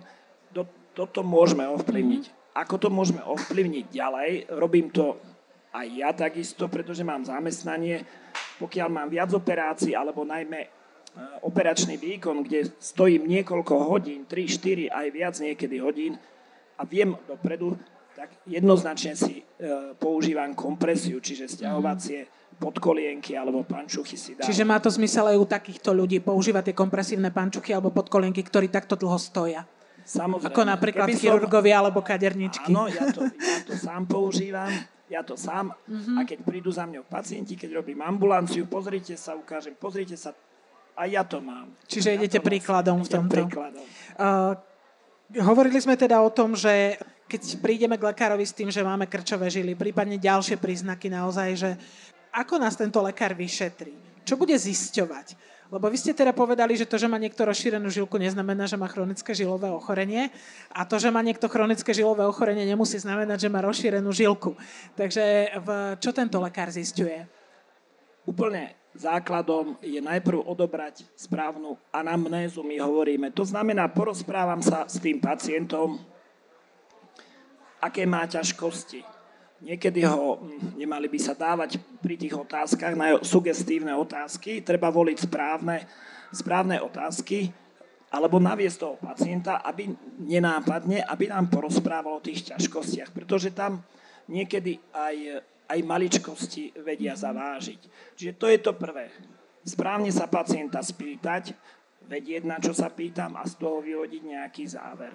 Do, 0.53 0.69
toto 0.93 1.25
môžeme 1.25 1.65
ovplyvniť. 1.65 2.53
Ako 2.53 2.77
to 2.77 2.89
môžeme 2.93 3.25
ovplyvniť 3.25 3.85
ďalej? 3.89 4.29
Robím 4.53 4.93
to 4.93 5.17
aj 5.73 5.88
ja 5.89 6.09
takisto, 6.13 6.69
pretože 6.69 7.01
mám 7.01 7.25
zamestnanie, 7.25 8.05
pokiaľ 8.61 8.88
mám 8.89 9.09
viac 9.09 9.33
operácií, 9.33 9.97
alebo 9.97 10.25
najmä 10.25 10.61
e, 10.65 10.69
operačný 11.45 11.97
výkon, 11.97 12.45
kde 12.45 12.69
stojím 12.77 13.25
niekoľko 13.29 13.73
hodín, 13.85 14.25
3, 14.29 14.89
4, 14.89 14.93
aj 14.93 15.07
viac 15.09 15.35
niekedy 15.41 15.77
hodín 15.81 16.17
a 16.77 16.85
viem 16.85 17.13
dopredu, 17.25 17.77
tak 18.19 18.35
jednoznačne 18.43 19.15
si 19.15 19.39
e, 19.39 19.43
používam 19.95 20.51
kompresiu, 20.51 21.23
čiže 21.23 21.47
stiahovacie 21.47 22.27
podkolienky 22.59 23.39
alebo 23.39 23.63
pančuchy 23.63 24.19
si 24.19 24.35
dám. 24.35 24.43
Čiže 24.43 24.67
má 24.67 24.75
to 24.83 24.91
zmysel 24.91 25.31
aj 25.31 25.38
u 25.39 25.47
takýchto 25.47 25.95
ľudí 25.95 26.19
používať 26.19 26.71
tie 26.71 26.75
kompresívne 26.75 27.31
pančuchy 27.31 27.71
alebo 27.71 27.95
podkolienky, 27.95 28.43
ktorí 28.43 28.67
takto 28.67 28.99
dlho 28.99 29.15
stoja? 29.15 29.63
Samozrejme. 30.03 30.51
Ako 30.51 30.61
napríklad 30.67 31.07
Keby 31.07 31.15
chirurgovia 31.15 31.79
som... 31.79 31.88
alebo 31.88 32.03
kaderničky. 32.03 32.75
Áno, 32.75 32.91
ja 32.91 33.07
to, 33.07 33.23
ja 33.23 33.59
to 33.63 33.73
sám 33.79 34.03
používam 34.03 34.71
ja 35.09 35.25
to 35.25 35.33
sám. 35.33 35.73
Mm-hmm. 35.89 36.15
A 36.15 36.19
keď 36.21 36.39
prídu 36.45 36.69
za 36.69 36.85
mňou 36.85 37.01
pacienti, 37.01 37.57
keď 37.57 37.81
robím 37.81 37.97
ambulanciu, 38.05 38.69
pozrite 38.69 39.17
sa, 39.17 39.33
ukážem, 39.33 39.73
pozrite 39.73 40.13
sa, 40.13 40.38
a 40.93 41.09
ja 41.09 41.25
to 41.25 41.41
mám. 41.41 41.73
Čiže 41.89 42.13
ja 42.13 42.15
idete 42.21 42.38
príkladom 42.38 43.01
v 43.01 43.09
tomto. 43.09 43.41
Príkladom. 43.49 43.81
Uh, 44.19 44.53
hovorili 45.41 45.81
sme 45.81 45.97
teda 45.97 46.21
o 46.21 46.29
tom, 46.29 46.53
že 46.53 47.01
keď 47.29 47.62
prídeme 47.62 47.93
k 47.93 48.09
lekárovi 48.09 48.41
s 48.41 48.57
tým, 48.57 48.74
že 48.74 48.81
máme 48.81 49.05
krčové 49.05 49.53
žily, 49.53 49.77
prípadne 49.77 50.17
ďalšie 50.17 50.57
príznaky 50.57 51.13
naozaj, 51.13 51.50
že 51.53 51.71
ako 52.33 52.57
nás 52.57 52.74
tento 52.74 52.98
lekár 53.05 53.38
vyšetrí? 53.38 53.93
Čo 54.25 54.33
bude 54.33 54.57
zisťovať? 54.57 55.38
Lebo 55.69 55.86
vy 55.86 56.01
ste 56.01 56.17
teda 56.17 56.33
povedali, 56.33 56.74
že 56.74 56.89
to, 56.89 56.98
že 56.98 57.05
má 57.05 57.21
niekto 57.21 57.45
rozšírenú 57.45 57.93
žilku, 57.93 58.17
neznamená, 58.17 58.65
že 58.65 58.74
má 58.74 58.89
chronické 58.89 59.38
žilové 59.38 59.69
ochorenie. 59.69 60.33
A 60.74 60.81
to, 60.81 60.98
že 60.98 61.13
má 61.13 61.21
niekto 61.21 61.45
chronické 61.45 61.93
žilové 61.93 62.25
ochorenie, 62.25 62.65
nemusí 62.65 62.98
znamenať, 62.98 63.45
že 63.45 63.53
má 63.53 63.62
rozšírenú 63.62 64.09
žilku. 64.09 64.57
Takže 64.98 65.53
v, 65.62 65.69
čo 66.01 66.09
tento 66.09 66.41
lekár 66.41 66.74
zistuje? 66.74 67.21
Úplne 68.25 68.74
základom 68.98 69.77
je 69.86 70.01
najprv 70.01 70.41
odobrať 70.41 71.05
správnu 71.13 71.77
anamnézu, 71.93 72.65
my 72.65 72.81
hovoríme. 72.81 73.29
To 73.38 73.45
znamená, 73.45 73.86
porozprávam 73.93 74.65
sa 74.65 74.89
s 74.89 74.98
tým 74.98 75.21
pacientom, 75.21 76.01
aké 77.79 78.03
má 78.05 78.27
ťažkosti, 78.27 79.19
Niekedy 79.59 80.07
ho 80.07 80.39
hm, 80.39 80.79
nemali 80.79 81.12
by 81.12 81.19
sa 81.19 81.36
dávať 81.36 81.83
pri 82.00 82.15
tých 82.15 82.31
otázkach 82.31 82.95
na 82.95 83.19
sugestívne 83.19 83.91
otázky. 83.91 84.63
Treba 84.63 84.88
voliť 84.88 85.27
správne, 85.27 85.83
správne 86.31 86.79
otázky 86.79 87.51
alebo 88.09 88.41
naviesť 88.41 88.77
toho 88.81 88.95
pacienta, 88.98 89.62
aby 89.62 89.91
nenápadne, 90.17 91.05
aby 91.05 91.29
nám 91.29 91.51
porozprával 91.51 92.17
o 92.17 92.25
tých 92.25 92.55
ťažkostiach, 92.55 93.13
pretože 93.13 93.53
tam 93.53 93.86
niekedy 94.25 94.81
aj, 94.89 95.45
aj 95.69 95.79
maličkosti 95.86 96.74
vedia 96.81 97.13
zavážiť. 97.13 97.81
Čiže 98.17 98.33
to 98.33 98.50
je 98.50 98.59
to 98.65 98.74
prvé. 98.74 99.13
Správne 99.62 100.09
sa 100.09 100.25
pacienta 100.25 100.81
spýtať, 100.81 101.53
vedieť, 102.09 102.50
na 102.50 102.57
čo 102.57 102.74
sa 102.74 102.89
pýtam 102.89 103.38
a 103.38 103.45
z 103.45 103.62
toho 103.62 103.77
vyhodiť 103.86 104.24
nejaký 104.25 104.63
záver. 104.65 105.13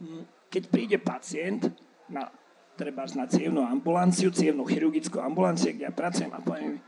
Hm, 0.00 0.48
keď 0.48 0.62
príde 0.72 0.96
pacient 1.02 1.68
na 2.12 2.28
treba 2.76 3.04
na 3.16 3.28
cievnú 3.28 3.64
ambulanciu, 3.64 4.32
cievnú 4.32 4.64
chirurgickú 4.64 5.20
ambulanciu, 5.20 5.76
kde 5.76 5.88
ja 5.88 5.92
pracujem 5.92 6.32
a 6.32 6.40
poviem 6.40 6.80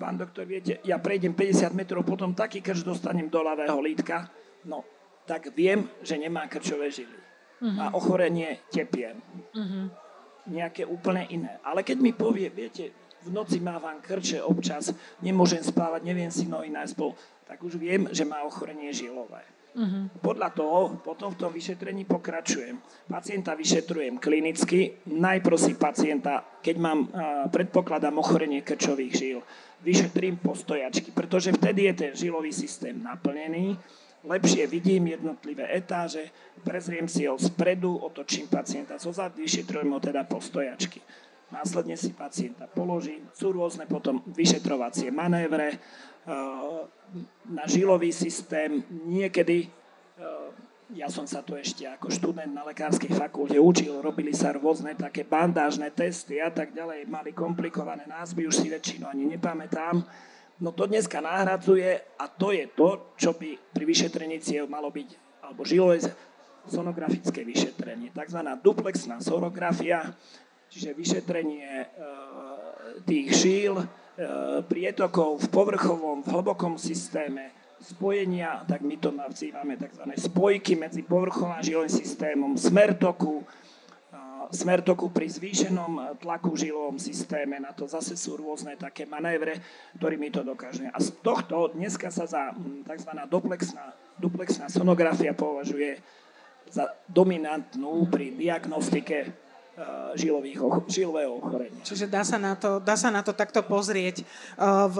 pán 0.00 0.16
doktor, 0.16 0.48
viete, 0.48 0.80
ja 0.86 0.96
prejdem 0.96 1.36
50 1.36 1.76
metrov, 1.76 2.06
potom 2.08 2.32
taký 2.32 2.64
krč 2.64 2.80
dostanem 2.80 3.28
do 3.28 3.44
ľavého 3.44 3.76
lítka, 3.84 4.32
no, 4.64 4.80
tak 5.28 5.52
viem, 5.52 5.84
že 6.00 6.16
nemá 6.16 6.48
krčové 6.48 6.88
žily. 6.88 7.20
Uh-huh. 7.60 7.76
A 7.76 7.84
ochorenie 7.92 8.64
tepiem. 8.72 9.20
Uh-huh. 9.52 9.92
Nejaké 10.48 10.88
úplne 10.88 11.28
iné. 11.28 11.60
Ale 11.60 11.84
keď 11.84 12.00
mi 12.00 12.16
povie, 12.16 12.48
viete, 12.48 12.96
v 13.20 13.28
noci 13.28 13.60
mávam 13.60 14.00
krče 14.00 14.40
občas, 14.40 14.96
nemôžem 15.20 15.60
spávať, 15.60 16.00
neviem 16.08 16.32
si 16.32 16.48
nohy 16.48 16.72
nájsť 16.72 16.96
tak 17.44 17.60
už 17.60 17.76
viem, 17.76 18.08
že 18.14 18.24
má 18.24 18.40
ochorenie 18.46 18.88
žilové. 18.94 19.44
Uh-huh. 19.70 20.10
Podľa 20.18 20.50
toho 20.50 20.98
potom 20.98 21.30
v 21.30 21.40
tom 21.46 21.54
vyšetrení 21.54 22.02
pokračujem. 22.02 22.82
Pacienta 23.06 23.54
vyšetrujem 23.54 24.18
klinicky. 24.18 24.98
Najprv 25.06 25.56
si 25.58 25.78
pacienta, 25.78 26.42
keď 26.58 26.76
mám, 26.78 27.06
predpokladám 27.54 28.18
ochorenie 28.18 28.66
krčových 28.66 29.14
žil, 29.14 29.38
vyšetrím 29.86 30.42
postojačky, 30.42 31.14
pretože 31.14 31.54
vtedy 31.54 31.86
je 31.86 31.94
ten 31.94 32.12
žilový 32.18 32.50
systém 32.50 32.98
naplnený. 32.98 33.78
Lepšie 34.20 34.68
vidím 34.68 35.16
jednotlivé 35.16 35.64
etáže, 35.72 36.28
prezriem 36.60 37.08
si 37.08 37.24
ho 37.24 37.40
spredu, 37.40 37.96
otočím 37.96 38.52
pacienta 38.52 39.00
zozad, 39.00 39.32
vyšetrujem 39.32 39.88
ho 39.88 40.00
teda 40.02 40.28
postojačky. 40.28 41.00
Následne 41.50 41.98
si 41.98 42.14
pacienta 42.14 42.70
položím. 42.70 43.26
Sú 43.34 43.50
rôzne 43.50 43.86
potom 43.90 44.22
vyšetrovacie 44.30 45.10
manévre, 45.10 45.82
na 47.50 47.64
žilový 47.66 48.14
systém. 48.14 48.86
Niekedy, 49.08 49.66
ja 50.94 51.10
som 51.10 51.26
sa 51.26 51.42
tu 51.42 51.58
ešte 51.58 51.86
ako 51.86 52.10
študent 52.10 52.50
na 52.50 52.66
lekárskej 52.66 53.14
fakulte 53.14 53.58
učil, 53.58 53.98
robili 54.02 54.34
sa 54.34 54.54
rôzne 54.54 54.94
také 54.94 55.26
bandážne 55.26 55.90
testy 55.90 56.38
a 56.38 56.50
tak 56.50 56.74
ďalej, 56.74 57.06
mali 57.10 57.34
komplikované 57.34 58.06
názvy, 58.06 58.46
už 58.46 58.54
si 58.62 58.68
väčšinu 58.70 59.06
ani 59.10 59.26
nepamätám. 59.38 60.02
No 60.60 60.76
to 60.76 60.84
dneska 60.84 61.24
nahradzuje 61.24 61.98
a 62.20 62.24
to 62.28 62.52
je 62.52 62.68
to, 62.74 63.16
čo 63.16 63.32
by 63.32 63.56
pri 63.72 63.84
vyšetrení 63.86 64.38
cieľ 64.44 64.68
malo 64.68 64.92
byť, 64.92 65.40
alebo 65.46 65.64
žilové 65.64 66.04
sonografické 66.68 67.42
vyšetrenie, 67.48 68.12
tzv. 68.12 68.40
duplexná 68.60 69.24
sonografia, 69.24 70.12
čiže 70.70 70.94
vyšetrenie 70.94 71.70
e, 71.82 71.86
tých 73.04 73.28
žil, 73.34 73.74
E, 74.20 74.60
prietokov 74.68 75.40
v 75.40 75.46
povrchovom, 75.48 76.20
v 76.20 76.28
hlbokom 76.28 76.76
systéme, 76.76 77.56
spojenia, 77.80 78.68
tak 78.68 78.84
my 78.84 79.00
to 79.00 79.08
nazývame 79.08 79.80
tzv. 79.80 80.12
spojky 80.12 80.76
medzi 80.76 81.00
povrchom 81.00 81.48
a 81.48 81.64
žilovým 81.64 81.88
systémom, 81.88 82.52
smer 82.52 82.92
toku, 83.00 83.40
e, 83.40 83.44
smer 84.52 84.84
toku 84.84 85.08
pri 85.08 85.24
zvýšenom 85.24 86.20
tlaku 86.20 86.52
v 86.52 86.68
žilovom 86.68 87.00
systéme, 87.00 87.64
na 87.64 87.72
to 87.72 87.88
zase 87.88 88.12
sú 88.12 88.36
rôzne 88.36 88.76
také 88.76 89.08
manévre, 89.08 89.56
ktorými 89.96 90.28
to 90.28 90.44
dokážeme. 90.44 90.92
A 90.92 91.00
z 91.00 91.16
tohto 91.24 91.72
dneska 91.72 92.12
sa 92.12 92.28
za 92.28 92.52
tzv. 92.84 93.10
duplexná, 93.24 93.96
duplexná 94.20 94.68
sonografia 94.68 95.32
považuje 95.32 95.96
za 96.68 96.92
dominantnú 97.08 98.04
pri 98.12 98.36
diagnostike 98.36 99.32
žilových, 100.14 100.58
žilového 100.88 101.32
ochorenia. 101.38 101.82
Čiže 101.86 102.06
dá 102.10 102.22
sa 102.26 102.36
na 102.36 102.54
to, 102.56 102.80
dá 102.80 102.96
sa 102.98 103.08
na 103.08 103.22
to 103.24 103.32
takto 103.32 103.62
pozrieť. 103.64 104.22
Eh, 104.22 104.86
v, 104.90 104.96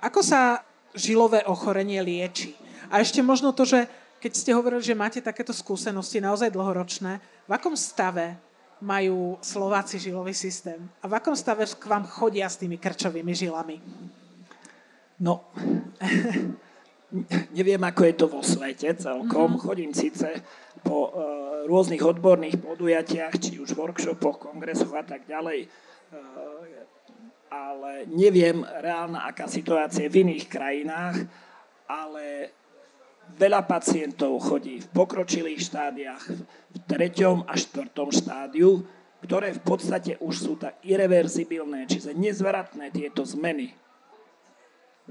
ako 0.00 0.20
sa 0.22 0.62
žilové 0.96 1.44
ochorenie 1.44 2.00
lieči. 2.00 2.56
A 2.88 3.04
ešte 3.04 3.20
možno 3.20 3.52
to, 3.52 3.68
že 3.68 3.84
keď 4.18 4.32
ste 4.34 4.50
hovorili, 4.56 4.82
že 4.82 4.98
máte 4.98 5.20
takéto 5.22 5.54
skúsenosti 5.54 6.18
naozaj 6.18 6.50
dlhoročné, 6.50 7.22
v 7.46 7.52
akom 7.52 7.78
stave 7.78 8.34
majú 8.82 9.38
Slováci 9.42 9.98
žilový 9.98 10.34
systém? 10.34 10.78
A 11.02 11.06
v 11.06 11.16
akom 11.18 11.34
stave 11.38 11.66
k 11.66 11.84
vám 11.86 12.06
chodia 12.06 12.50
s 12.50 12.58
tými 12.58 12.78
krčovými 12.78 13.30
žilami? 13.34 13.78
No, 15.18 15.50
neviem, 17.56 17.80
ako 17.80 18.02
je 18.04 18.14
to 18.14 18.26
vo 18.28 18.42
svete 18.44 18.92
celkom. 19.00 19.56
Mm-hmm. 19.56 19.64
Chodím 19.64 19.92
síce 19.96 20.28
po 20.84 21.08
uh, 21.08 21.10
rôznych 21.64 22.04
odborných 22.04 22.60
podujatiach, 22.60 23.34
či 23.40 23.58
už 23.58 23.74
workshopoch, 23.74 24.38
kongresoch 24.38 24.92
a 24.94 25.04
tak 25.04 25.24
ďalej, 25.24 25.66
uh, 25.66 26.58
ale 27.48 28.04
neviem 28.12 28.60
reálna, 28.62 29.24
aká 29.24 29.48
situácia 29.48 30.04
je 30.06 30.12
v 30.12 30.20
iných 30.28 30.46
krajinách, 30.52 31.16
ale 31.88 32.52
veľa 33.36 33.64
pacientov 33.64 34.36
chodí 34.44 34.80
v 34.80 34.88
pokročilých 34.92 35.60
štádiách, 35.60 36.24
v 36.72 36.76
treťom 36.88 37.48
a 37.48 37.56
štvrtom 37.56 38.08
štádiu, 38.12 38.84
ktoré 39.24 39.56
v 39.56 39.62
podstate 39.64 40.12
už 40.22 40.34
sú 40.36 40.52
tak 40.60 40.78
irreverzibilné, 40.86 41.88
čiže 41.90 42.14
nezvratné 42.14 42.94
tieto 42.94 43.26
zmeny. 43.26 43.74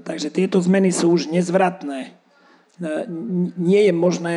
Takže 0.02 0.28
tieto 0.30 0.62
zmeny 0.62 0.94
sú 0.94 1.10
už 1.10 1.30
nezvratné. 1.30 2.14
Nie 3.58 3.90
je 3.90 3.94
možné 3.94 4.36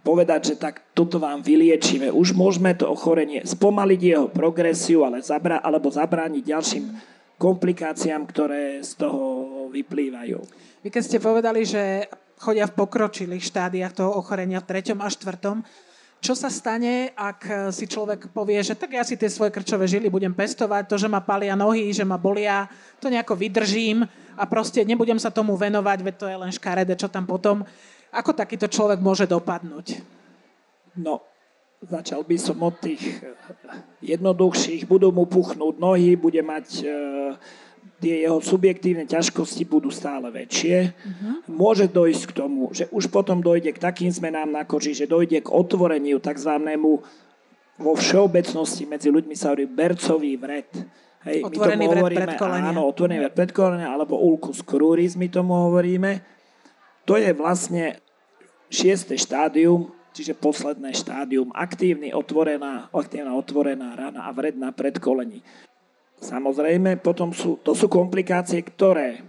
povedať, 0.00 0.54
že 0.54 0.56
tak 0.56 0.80
toto 0.96 1.20
vám 1.20 1.44
vyliečíme. 1.44 2.08
Už 2.08 2.32
môžeme 2.32 2.72
to 2.72 2.88
ochorenie 2.88 3.44
spomaliť 3.44 4.00
jeho 4.00 4.26
progresiu, 4.32 5.04
ale 5.04 5.20
zabra, 5.20 5.60
alebo 5.60 5.92
zabrániť 5.92 6.42
ďalším 6.46 6.84
komplikáciám, 7.40 8.24
ktoré 8.28 8.84
z 8.84 8.92
toho 9.00 9.24
vyplývajú. 9.72 10.38
Vy 10.84 10.88
keď 10.88 11.02
ste 11.04 11.18
povedali, 11.20 11.64
že 11.64 12.08
chodia 12.40 12.64
v 12.68 12.76
pokročilých 12.80 13.44
štádiách 13.44 13.92
toho 13.92 14.16
ochorenia 14.16 14.60
v 14.60 14.68
treťom 14.72 14.98
a 15.04 15.08
štvrtom, 15.12 15.60
čo 16.20 16.36
sa 16.36 16.52
stane, 16.52 17.16
ak 17.16 17.72
si 17.72 17.88
človek 17.88 18.28
povie, 18.30 18.60
že 18.60 18.76
tak 18.76 18.92
ja 18.92 19.00
si 19.00 19.16
tie 19.16 19.32
svoje 19.32 19.48
krčové 19.48 19.88
žily 19.88 20.12
budem 20.12 20.36
pestovať, 20.36 20.84
to, 20.84 21.00
že 21.00 21.08
ma 21.08 21.24
palia 21.24 21.56
nohy, 21.56 21.96
že 21.96 22.04
ma 22.04 22.20
bolia, 22.20 22.68
to 23.00 23.08
nejako 23.08 23.40
vydržím 23.40 24.04
a 24.36 24.44
proste 24.44 24.84
nebudem 24.84 25.16
sa 25.16 25.32
tomu 25.32 25.56
venovať, 25.56 25.98
veď 26.04 26.14
to 26.20 26.26
je 26.28 26.36
len 26.36 26.52
škaredé, 26.52 26.92
čo 26.92 27.08
tam 27.08 27.24
potom. 27.24 27.64
Ako 28.12 28.36
takýto 28.36 28.68
človek 28.68 29.00
môže 29.00 29.24
dopadnúť? 29.24 30.04
No, 31.00 31.24
začal 31.84 32.26
by 32.26 32.36
som 32.36 32.60
od 32.60 32.76
tých 32.82 33.00
eh, 33.24 33.32
jednoduchších. 34.04 34.84
Budú 34.84 35.08
mu 35.14 35.24
puchnúť 35.24 35.80
nohy, 35.80 36.16
bude 36.18 36.40
mať 36.44 36.66
e, 36.80 36.86
tie 38.00 38.24
jeho 38.24 38.40
subjektívne 38.40 39.04
ťažkosti 39.04 39.68
budú 39.68 39.92
stále 39.92 40.32
väčšie. 40.32 40.90
Uh-huh. 40.90 41.44
Môže 41.46 41.86
dojsť 41.86 42.22
k 42.26 42.32
tomu, 42.32 42.72
že 42.72 42.88
už 42.88 43.12
potom 43.12 43.44
dojde 43.44 43.76
k 43.76 43.78
takým 43.78 44.08
zmenám 44.08 44.48
na 44.48 44.64
koži, 44.64 44.96
že 44.96 45.04
dojde 45.04 45.44
k 45.44 45.52
otvoreniu 45.52 46.16
tzv. 46.18 46.56
vo 47.76 47.92
všeobecnosti 47.92 48.88
medzi 48.88 49.12
ľuďmi 49.12 49.36
sa 49.36 49.52
hovorí 49.52 49.68
bercový 49.68 50.32
vred. 50.40 50.68
Hej, 51.28 51.44
otvorený 51.44 51.84
my 51.84 51.86
tomu 51.86 52.00
hovoríme, 52.00 52.32
áno, 52.40 52.80
otvorený 52.88 53.16
vred 53.28 53.36
predkolenia, 53.36 53.92
alebo 53.92 54.16
ulcus 54.16 54.64
cruris 54.64 55.20
my 55.20 55.28
tomu 55.28 55.52
hovoríme. 55.68 56.24
To 57.04 57.20
je 57.20 57.28
vlastne 57.36 58.00
šieste 58.72 59.20
štádium, 59.20 59.92
čiže 60.16 60.32
posledné 60.32 60.96
štádium, 60.96 61.52
aktívny, 61.52 62.16
otvorená, 62.16 62.88
aktívna 62.88 63.36
otvorená 63.36 63.92
rana 63.94 64.26
a 64.26 64.30
vred 64.32 64.56
na 64.56 64.72
predkolení. 64.72 65.44
Samozrejme, 66.20 67.00
potom 67.00 67.32
sú, 67.32 67.56
to 67.64 67.72
sú 67.72 67.88
komplikácie, 67.88 68.60
ktoré 68.60 69.24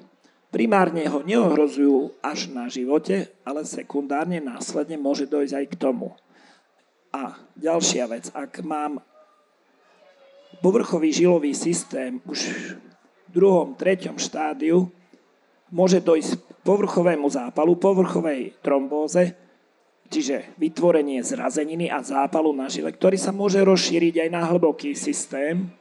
primárne 0.52 1.08
ho 1.08 1.24
neohrozujú 1.24 2.20
až 2.20 2.52
na 2.52 2.68
živote, 2.68 3.32
ale 3.48 3.64
sekundárne 3.64 4.44
následne 4.44 5.00
môže 5.00 5.24
dojsť 5.24 5.56
aj 5.56 5.66
k 5.72 5.76
tomu. 5.80 6.12
A 7.16 7.40
ďalšia 7.56 8.12
vec, 8.12 8.28
ak 8.36 8.60
mám 8.68 9.00
povrchový 10.60 11.16
žilový 11.16 11.56
systém 11.56 12.20
už 12.28 12.52
v 12.52 13.30
druhom, 13.32 13.72
treťom 13.80 14.20
štádiu, 14.20 14.92
môže 15.72 16.04
dojsť 16.04 16.64
povrchovému 16.68 17.32
zápalu, 17.32 17.80
povrchovej 17.80 18.60
trombóze, 18.60 19.32
čiže 20.12 20.52
vytvorenie 20.60 21.24
zrazeniny 21.24 21.88
a 21.88 22.04
zápalu 22.04 22.52
na 22.52 22.68
žile, 22.68 22.92
ktorý 22.92 23.16
sa 23.16 23.32
môže 23.32 23.64
rozšíriť 23.64 24.28
aj 24.28 24.30
na 24.30 24.44
hlboký 24.52 24.92
systém, 24.92 25.72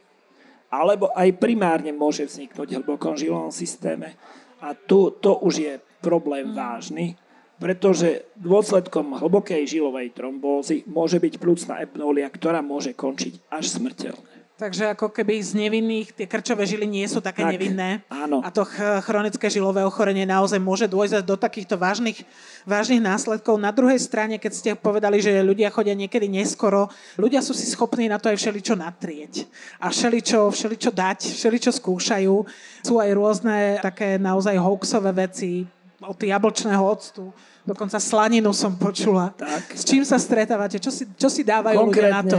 alebo 0.71 1.11
aj 1.13 1.37
primárne 1.37 1.91
môže 1.91 2.25
vzniknúť 2.25 2.69
v 2.71 2.77
hlbokom 2.81 3.19
žilovom 3.19 3.51
systéme. 3.51 4.15
A 4.63 4.73
tu, 4.73 5.11
to 5.11 5.37
už 5.43 5.55
je 5.59 5.75
problém 6.01 6.55
vážny, 6.55 7.19
pretože 7.61 8.25
dôsledkom 8.41 9.21
hlbokej 9.21 9.69
žilovej 9.69 10.17
trombózy 10.17 10.87
môže 10.89 11.21
byť 11.21 11.35
plúcna 11.37 11.85
epnólia, 11.85 12.33
ktorá 12.33 12.65
môže 12.65 12.97
končiť 12.97 13.53
až 13.53 13.77
smrteľne. 13.77 14.40
Takže 14.61 14.93
ako 14.93 15.09
keby 15.09 15.41
z 15.41 15.57
nevinných, 15.57 16.13
tie 16.13 16.29
krčové 16.29 16.69
žily 16.69 16.85
nie 16.85 17.09
sú 17.09 17.25
také 17.25 17.49
tak, 17.49 17.57
nevinné. 17.57 18.05
Áno. 18.13 18.45
A 18.45 18.53
to 18.53 18.69
chronické 19.01 19.49
žilové 19.49 19.81
ochorenie 19.89 20.29
naozaj 20.29 20.61
môže 20.61 20.85
dôjsť 20.85 21.25
do 21.25 21.33
takýchto 21.41 21.81
vážnych, 21.81 22.29
vážnych 22.69 23.01
následkov. 23.01 23.57
Na 23.57 23.73
druhej 23.73 23.97
strane, 23.97 24.37
keď 24.37 24.53
ste 24.53 24.71
povedali, 24.77 25.25
že 25.25 25.41
ľudia 25.41 25.73
chodia 25.73 25.97
niekedy 25.97 26.29
neskoro, 26.29 26.93
ľudia 27.17 27.41
sú 27.41 27.57
si 27.57 27.65
schopní 27.73 28.13
na 28.13 28.21
to 28.21 28.29
aj 28.29 28.37
všeličo 28.37 28.77
natrieť. 28.77 29.49
A 29.81 29.89
všeličo, 29.89 30.53
všeličo 30.53 30.93
dať, 30.93 31.41
všeličo 31.41 31.73
skúšajú. 31.81 32.37
Sú 32.85 33.01
aj 33.01 33.11
rôzne 33.17 33.81
také 33.81 34.21
naozaj 34.21 34.61
hoaxové 34.61 35.25
veci 35.25 35.65
od 36.05 36.21
jablčného 36.21 36.85
octu 36.85 37.33
Dokonca 37.71 38.03
slaninu 38.03 38.51
som 38.51 38.75
počula. 38.75 39.31
Tak. 39.39 39.79
S 39.79 39.87
čím 39.87 40.03
sa 40.03 40.19
stretávate? 40.19 40.83
Čo 40.83 40.91
si, 40.91 41.07
čo 41.15 41.31
si 41.31 41.47
dávajú 41.47 41.79
ľudia 41.87 42.11
na 42.11 42.23
to? 42.27 42.39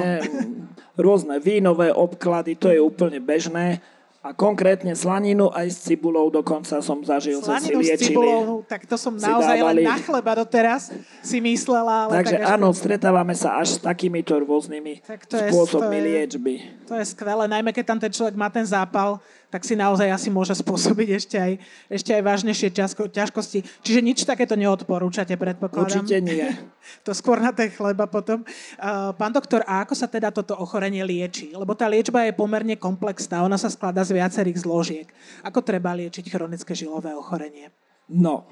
rôzne 1.00 1.40
vínové 1.40 1.90
obklady, 1.92 2.60
to 2.60 2.68
je 2.68 2.80
úplne 2.84 3.18
bežné. 3.24 3.80
A 4.22 4.38
konkrétne 4.38 4.94
slaninu 4.94 5.50
aj 5.50 5.66
s 5.74 5.78
cibulou 5.90 6.30
dokonca 6.30 6.78
som 6.78 7.02
zažil, 7.02 7.42
Slaninu 7.42 7.82
s 7.82 7.90
cibulou, 7.98 8.62
tak 8.70 8.86
to 8.86 8.94
som 8.94 9.18
naozaj 9.18 9.58
dávali. 9.58 9.82
len 9.82 9.90
na 9.90 9.98
chleba 9.98 10.46
doteraz 10.46 10.94
si 11.26 11.42
myslela. 11.42 12.06
Ale 12.06 12.22
Takže 12.22 12.38
tak 12.38 12.54
áno, 12.54 12.70
až... 12.70 12.78
stretávame 12.78 13.34
sa 13.34 13.58
až 13.58 13.68
s 13.74 13.78
takýmito 13.82 14.38
rôznymi 14.38 15.02
tak 15.02 15.26
to 15.26 15.42
spôsobmi 15.42 15.98
je, 15.98 16.02
to 16.06 16.06
je, 16.06 16.06
liečby. 16.06 16.54
To 16.86 16.94
je 17.02 17.06
skvelé, 17.18 17.50
najmä 17.50 17.74
keď 17.74 17.86
tam 17.90 17.98
ten 17.98 18.14
človek 18.14 18.38
má 18.38 18.54
ten 18.54 18.62
zápal, 18.62 19.18
tak 19.52 19.68
si 19.68 19.76
naozaj 19.76 20.08
asi 20.08 20.32
môže 20.32 20.56
spôsobiť 20.56 21.08
ešte 21.20 21.36
aj, 21.36 21.54
ešte 21.92 22.16
aj 22.16 22.24
vážnejšie 22.24 22.72
ťažkosti. 23.12 23.84
Čiže 23.84 24.00
nič 24.00 24.24
takéto 24.24 24.56
neodporúčate, 24.56 25.36
predpokladám. 25.36 26.08
Určite 26.08 26.24
nie. 26.24 26.48
to 27.06 27.12
skôr 27.12 27.44
na 27.44 27.52
ten 27.52 27.68
chleba 27.68 28.08
potom. 28.08 28.48
Uh, 28.80 29.12
pán 29.20 29.36
doktor, 29.36 29.68
a 29.68 29.84
ako 29.84 29.92
sa 29.92 30.08
teda 30.08 30.32
toto 30.32 30.56
ochorenie 30.56 31.04
lieči? 31.04 31.52
Lebo 31.52 31.76
tá 31.76 31.92
liečba 31.92 32.24
je 32.24 32.32
pomerne 32.32 32.80
komplexná, 32.80 33.44
ona 33.44 33.60
sa 33.60 33.68
skladá 33.68 34.08
z 34.08 34.16
viacerých 34.16 34.64
zložiek. 34.64 35.08
Ako 35.44 35.60
treba 35.60 35.92
liečiť 36.00 36.32
chronické 36.32 36.72
žilové 36.72 37.12
ochorenie? 37.12 37.76
No, 38.08 38.48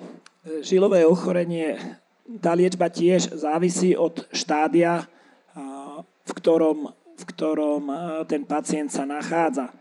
žilové 0.60 1.08
ochorenie, 1.08 1.80
tá 2.44 2.52
liečba 2.52 2.92
tiež 2.92 3.40
závisí 3.40 3.96
od 3.96 4.28
štádia, 4.36 5.08
v 6.28 6.32
ktorom, 6.32 6.92
v 6.92 7.24
ktorom 7.24 7.84
ten 8.30 8.44
pacient 8.48 8.92
sa 8.94 9.04
nachádza 9.04 9.79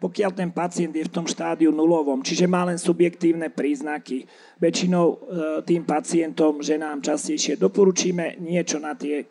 pokiaľ 0.00 0.32
ten 0.32 0.48
pacient 0.48 0.96
je 0.96 1.04
v 1.04 1.12
tom 1.12 1.28
štádiu 1.28 1.68
nulovom, 1.68 2.24
čiže 2.24 2.48
má 2.48 2.64
len 2.64 2.80
subjektívne 2.80 3.52
príznaky. 3.52 4.24
Väčšinou 4.56 5.06
e, 5.12 5.16
tým 5.68 5.84
pacientom, 5.84 6.64
že 6.64 6.80
nám 6.80 7.04
častejšie 7.04 7.60
doporučíme 7.60 8.40
niečo 8.40 8.80
na 8.80 8.96
tie, 8.96 9.28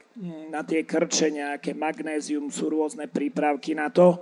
na 0.53 0.61
tie 0.61 0.85
krče, 0.85 1.33
nejaké 1.33 1.73
magnézium, 1.73 2.53
sú 2.53 2.69
rôzne 2.69 3.09
prípravky 3.09 3.73
na 3.73 3.89
to, 3.89 4.13
e, 4.13 4.17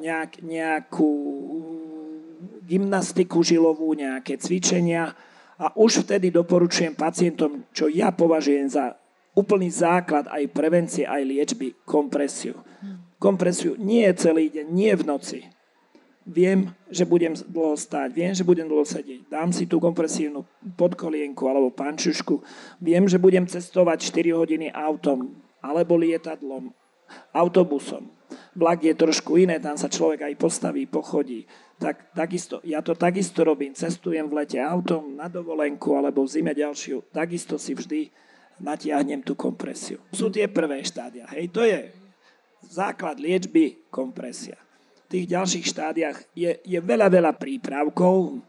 nejak, 0.00 0.40
nejakú 0.40 1.12
gymnastiku 2.64 3.44
žilovú, 3.44 3.92
nejaké 3.92 4.40
cvičenia 4.40 5.12
a 5.60 5.76
už 5.76 6.08
vtedy 6.08 6.32
doporučujem 6.32 6.96
pacientom, 6.96 7.68
čo 7.68 7.92
ja 7.92 8.08
považujem 8.16 8.72
za 8.72 8.96
úplný 9.36 9.68
základ 9.68 10.24
aj 10.32 10.56
prevencie, 10.56 11.04
aj 11.04 11.20
liečby, 11.20 11.84
kompresiu 11.84 12.56
kompresiu 13.24 13.72
nie 13.80 14.04
celý 14.12 14.52
deň, 14.52 14.66
nie 14.68 14.92
v 14.92 15.02
noci. 15.08 15.40
Viem, 16.24 16.72
že 16.88 17.04
budem 17.04 17.36
dlho 17.36 17.76
stáť, 17.76 18.08
viem, 18.12 18.32
že 18.32 18.44
budem 18.44 18.64
dlho 18.64 18.84
sedieť. 18.84 19.28
Dám 19.28 19.52
si 19.52 19.68
tú 19.68 19.76
kompresívnu 19.80 20.44
podkolienku 20.76 21.44
alebo 21.44 21.68
pančušku. 21.68 22.40
Viem, 22.80 23.08
že 23.08 23.20
budem 23.20 23.44
cestovať 23.44 24.08
4 24.08 24.32
hodiny 24.32 24.66
autom 24.72 25.36
alebo 25.60 26.00
lietadlom, 26.00 26.72
autobusom. 27.32 28.08
Vlak 28.56 28.88
je 28.88 28.96
trošku 28.96 29.36
iné, 29.36 29.60
tam 29.60 29.76
sa 29.76 29.88
človek 29.88 30.24
aj 30.24 30.34
postaví, 30.40 30.88
pochodí. 30.88 31.44
Tak, 31.76 32.16
takisto, 32.16 32.64
ja 32.64 32.80
to 32.80 32.96
takisto 32.96 33.44
robím. 33.44 33.76
Cestujem 33.76 34.24
v 34.24 34.44
lete 34.44 34.56
autom 34.64 35.20
na 35.20 35.28
dovolenku 35.28 35.92
alebo 35.92 36.24
v 36.24 36.32
zime 36.40 36.56
ďalšiu. 36.56 37.12
Takisto 37.12 37.60
si 37.60 37.76
vždy 37.76 38.08
natiahnem 38.64 39.20
tú 39.20 39.36
kompresiu. 39.36 40.00
Sú 40.14 40.32
tie 40.32 40.48
prvé 40.48 40.80
štádia. 40.80 41.28
Hej, 41.34 41.52
to 41.52 41.66
je 41.66 42.03
základ 42.68 43.20
liečby 43.20 43.88
kompresia. 43.92 44.58
V 45.06 45.20
tých 45.20 45.26
ďalších 45.30 45.66
štádiách 45.68 46.18
je, 46.32 46.50
je 46.64 46.80
veľa, 46.80 47.12
veľa 47.12 47.32
prípravkov. 47.36 48.40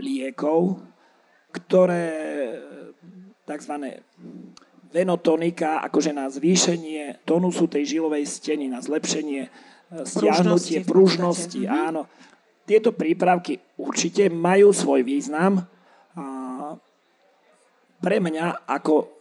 liekov, 0.00 0.80
ktoré 1.52 2.08
tzv. 3.44 4.00
venotonika, 4.88 5.84
akože 5.84 6.16
na 6.16 6.32
zvýšenie 6.32 7.26
tonusu 7.28 7.68
tej 7.68 7.98
žilovej 7.98 8.24
steny, 8.24 8.72
na 8.72 8.80
zlepšenie 8.80 9.42
e, 9.44 9.50
stiahnutie 10.08 10.82
pružnosti. 10.88 11.60
Mhm. 11.60 11.70
Áno. 11.70 12.02
Tieto 12.64 12.94
prípravky 12.94 13.58
určite 13.76 14.30
majú 14.30 14.70
svoj 14.70 15.02
význam. 15.02 15.66
A 16.14 16.24
pre 17.98 18.22
mňa, 18.22 18.64
ako 18.64 19.19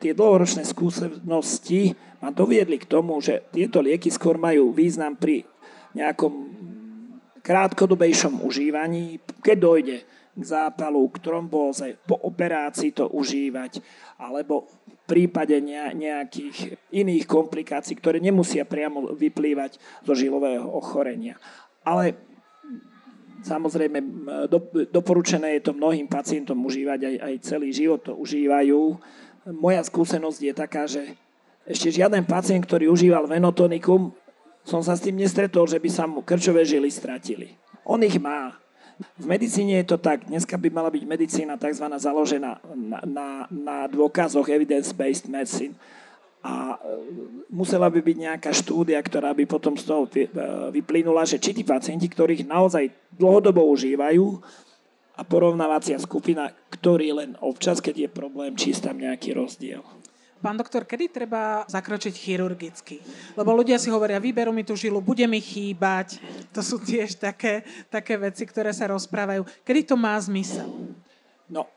tie 0.00 0.16
dlhoročné 0.16 0.64
skúsenosti 0.64 1.92
ma 2.24 2.32
doviedli 2.32 2.80
k 2.80 2.88
tomu, 2.88 3.20
že 3.20 3.44
tieto 3.52 3.84
lieky 3.84 4.08
skôr 4.08 4.40
majú 4.40 4.72
význam 4.72 5.14
pri 5.14 5.44
nejakom 5.92 6.32
krátkodobejšom 7.44 8.40
užívaní, 8.44 9.20
keď 9.44 9.56
dojde 9.60 9.96
k 10.30 10.42
zápalu, 10.44 11.04
k 11.12 11.20
trombóze, 11.20 12.00
po 12.08 12.16
operácii 12.16 12.96
to 12.96 13.08
užívať, 13.12 13.82
alebo 14.20 14.68
v 14.86 14.96
prípade 15.04 15.58
nejakých 15.96 16.78
iných 16.94 17.24
komplikácií, 17.26 17.98
ktoré 17.98 18.22
nemusia 18.22 18.62
priamo 18.64 19.12
vyplývať 19.12 19.76
zo 20.06 20.14
žilového 20.14 20.64
ochorenia. 20.70 21.34
Ale 21.82 22.14
samozrejme 23.42 23.98
doporučené 24.92 25.58
je 25.58 25.66
to 25.66 25.72
mnohým 25.74 26.06
pacientom 26.06 26.60
užívať, 26.62 27.00
aj, 27.04 27.16
aj 27.24 27.34
celý 27.42 27.74
život 27.74 28.00
to 28.04 28.14
užívajú. 28.14 29.00
Moja 29.50 29.82
skúsenosť 29.82 30.40
je 30.40 30.54
taká, 30.54 30.86
že 30.86 31.18
ešte 31.66 32.02
žiaden 32.02 32.22
pacient, 32.26 32.62
ktorý 32.62 32.90
užíval 32.90 33.26
venotonikum, 33.26 34.14
som 34.62 34.80
sa 34.84 34.94
s 34.94 35.04
tým 35.04 35.16
nestretol, 35.18 35.66
že 35.66 35.80
by 35.80 35.90
sa 35.90 36.04
mu 36.06 36.22
krčové 36.22 36.62
žily 36.62 36.88
stratili. 36.92 37.56
On 37.82 37.98
ich 38.00 38.20
má. 38.20 38.54
V 39.16 39.24
medicíne 39.24 39.80
je 39.80 39.96
to 39.96 39.96
tak, 39.96 40.28
dneska 40.28 40.60
by 40.60 40.68
mala 40.68 40.92
byť 40.92 41.04
medicína 41.08 41.56
tzv. 41.56 41.88
založená 41.88 42.60
na, 42.76 43.00
na, 43.08 43.28
na 43.48 43.76
dôkazoch 43.88 44.44
evidence-based 44.52 45.24
medicine 45.32 45.72
a 46.44 46.76
e, 46.76 46.96
musela 47.48 47.88
by 47.88 48.00
byť 48.04 48.16
nejaká 48.16 48.52
štúdia, 48.52 49.00
ktorá 49.00 49.32
by 49.32 49.48
potom 49.48 49.72
z 49.76 49.84
toho 49.88 50.04
e, 50.04 50.28
vyplynula, 50.72 51.24
že 51.24 51.40
či 51.40 51.56
tí 51.56 51.64
pacienti, 51.64 52.12
ktorých 52.12 52.44
naozaj 52.44 52.92
dlhodobo 53.16 53.64
užívajú 53.72 54.40
a 55.16 55.22
porovnávacia 55.26 55.98
skupina, 55.98 56.52
ktorí 56.72 57.12
len 57.12 57.36
občas, 57.42 57.82
keď 57.82 58.06
je 58.06 58.10
problém, 58.10 58.52
či 58.56 58.72
tam 58.76 58.98
nejaký 58.98 59.36
rozdiel. 59.36 59.82
Pán 60.40 60.56
doktor, 60.56 60.88
kedy 60.88 61.12
treba 61.12 61.68
zakročiť 61.68 62.16
chirurgicky? 62.16 62.96
Lebo 63.36 63.52
ľudia 63.52 63.76
si 63.76 63.92
hovoria, 63.92 64.16
vyberú 64.16 64.56
mi 64.56 64.64
tú 64.64 64.72
žilu, 64.72 65.04
bude 65.04 65.28
mi 65.28 65.36
chýbať. 65.36 66.16
To 66.56 66.64
sú 66.64 66.80
tiež 66.80 67.20
také, 67.20 67.60
také 67.92 68.16
veci, 68.16 68.48
ktoré 68.48 68.72
sa 68.72 68.88
rozprávajú. 68.88 69.44
Kedy 69.68 69.92
to 69.92 70.00
má 70.00 70.16
zmysel? 70.16 70.64
No, 71.44 71.68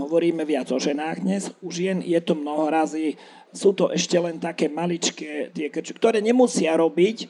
hovoríme 0.00 0.40
viac 0.48 0.72
o 0.72 0.80
ženách 0.80 1.20
dnes. 1.20 1.52
U 1.60 1.68
žien 1.68 2.00
je 2.00 2.16
to 2.24 2.32
mnoho 2.32 2.72
razy. 2.72 3.20
Sú 3.52 3.76
to 3.76 3.92
ešte 3.92 4.16
len 4.16 4.40
také 4.40 4.72
maličké, 4.72 5.52
tie, 5.52 5.68
ktoré 5.68 6.24
nemusia 6.24 6.72
robiť. 6.80 7.28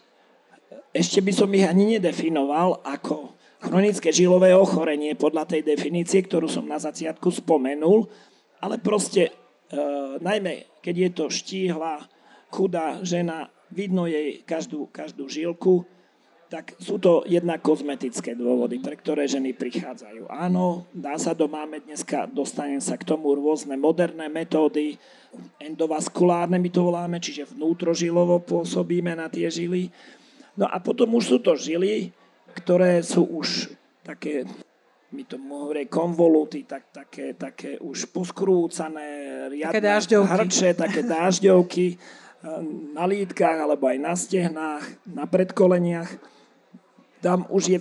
Ešte 0.94 1.18
by 1.26 1.32
som 1.34 1.50
ich 1.50 1.66
ani 1.66 1.98
nedefinoval 1.98 2.86
ako 2.86 3.34
chronické 3.64 4.12
žilové 4.12 4.52
ochorenie 4.52 5.16
podľa 5.16 5.48
tej 5.48 5.64
definície, 5.64 6.20
ktorú 6.20 6.46
som 6.52 6.68
na 6.68 6.76
začiatku 6.76 7.32
spomenul, 7.32 8.06
ale 8.60 8.76
proste 8.76 9.32
E, 9.74 9.78
najmä 10.20 10.68
keď 10.84 10.94
je 10.94 11.10
to 11.10 11.24
štíhla, 11.32 12.04
chudá 12.52 13.00
žena, 13.00 13.48
vidno 13.72 14.04
jej 14.04 14.44
každú, 14.44 14.86
každú 14.92 15.26
žilku, 15.26 15.88
tak 16.52 16.76
sú 16.78 17.00
to 17.00 17.24
jednak 17.26 17.64
kozmetické 17.64 18.36
dôvody, 18.36 18.78
pre 18.78 18.94
ktoré 18.94 19.24
ženy 19.26 19.56
prichádzajú. 19.56 20.28
Áno, 20.28 20.86
dá 20.92 21.16
sa 21.16 21.32
do, 21.32 21.48
máme 21.48 21.82
dneska, 21.82 22.30
dostanem 22.30 22.78
sa 22.78 22.94
k 23.00 23.08
tomu 23.08 23.32
rôzne 23.34 23.74
moderné 23.74 24.28
metódy, 24.28 25.00
endovaskulárne 25.58 26.60
my 26.60 26.70
to 26.70 26.84
voláme, 26.84 27.18
čiže 27.18 27.50
vnútrožilovo 27.56 28.44
pôsobíme 28.44 29.16
na 29.18 29.26
tie 29.26 29.50
žily. 29.50 29.90
No 30.54 30.70
a 30.70 30.78
potom 30.78 31.16
už 31.18 31.24
sú 31.34 31.38
to 31.42 31.58
žily, 31.58 32.14
ktoré 32.54 33.02
sú 33.02 33.26
už 33.26 33.74
také 34.06 34.46
my 35.14 35.22
to 35.30 35.38
hovorí 35.38 35.86
konvoluty, 35.86 36.66
tak, 36.66 36.90
také, 36.90 37.38
také 37.38 37.78
už 37.78 38.10
poskrúcané 38.10 39.46
riadne 39.46 39.78
také 39.78 39.86
dážďovky. 39.86 40.30
hrče, 40.34 40.68
také 40.74 41.00
dážďovky 41.06 41.86
eh, 41.94 41.98
na 42.98 43.06
lítkach 43.06 43.62
alebo 43.62 43.86
aj 43.86 43.98
na 44.02 44.14
stehnách, 44.18 44.84
na 45.06 45.24
predkoleniach. 45.30 46.10
Tam 47.22 47.46
už 47.46 47.62
je 47.70 47.78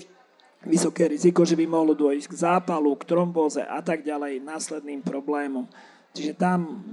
vysoké 0.64 1.10
riziko, 1.10 1.44
že 1.44 1.58
by 1.58 1.66
mohlo 1.68 1.98
dôjsť 1.98 2.30
k 2.30 2.36
zápalu, 2.38 2.96
k 2.96 3.04
trombóze 3.10 3.66
a 3.66 3.82
tak 3.84 4.06
ďalej, 4.06 4.46
následným 4.46 5.04
problémom. 5.04 5.68
Čiže 6.14 6.38
tam, 6.38 6.86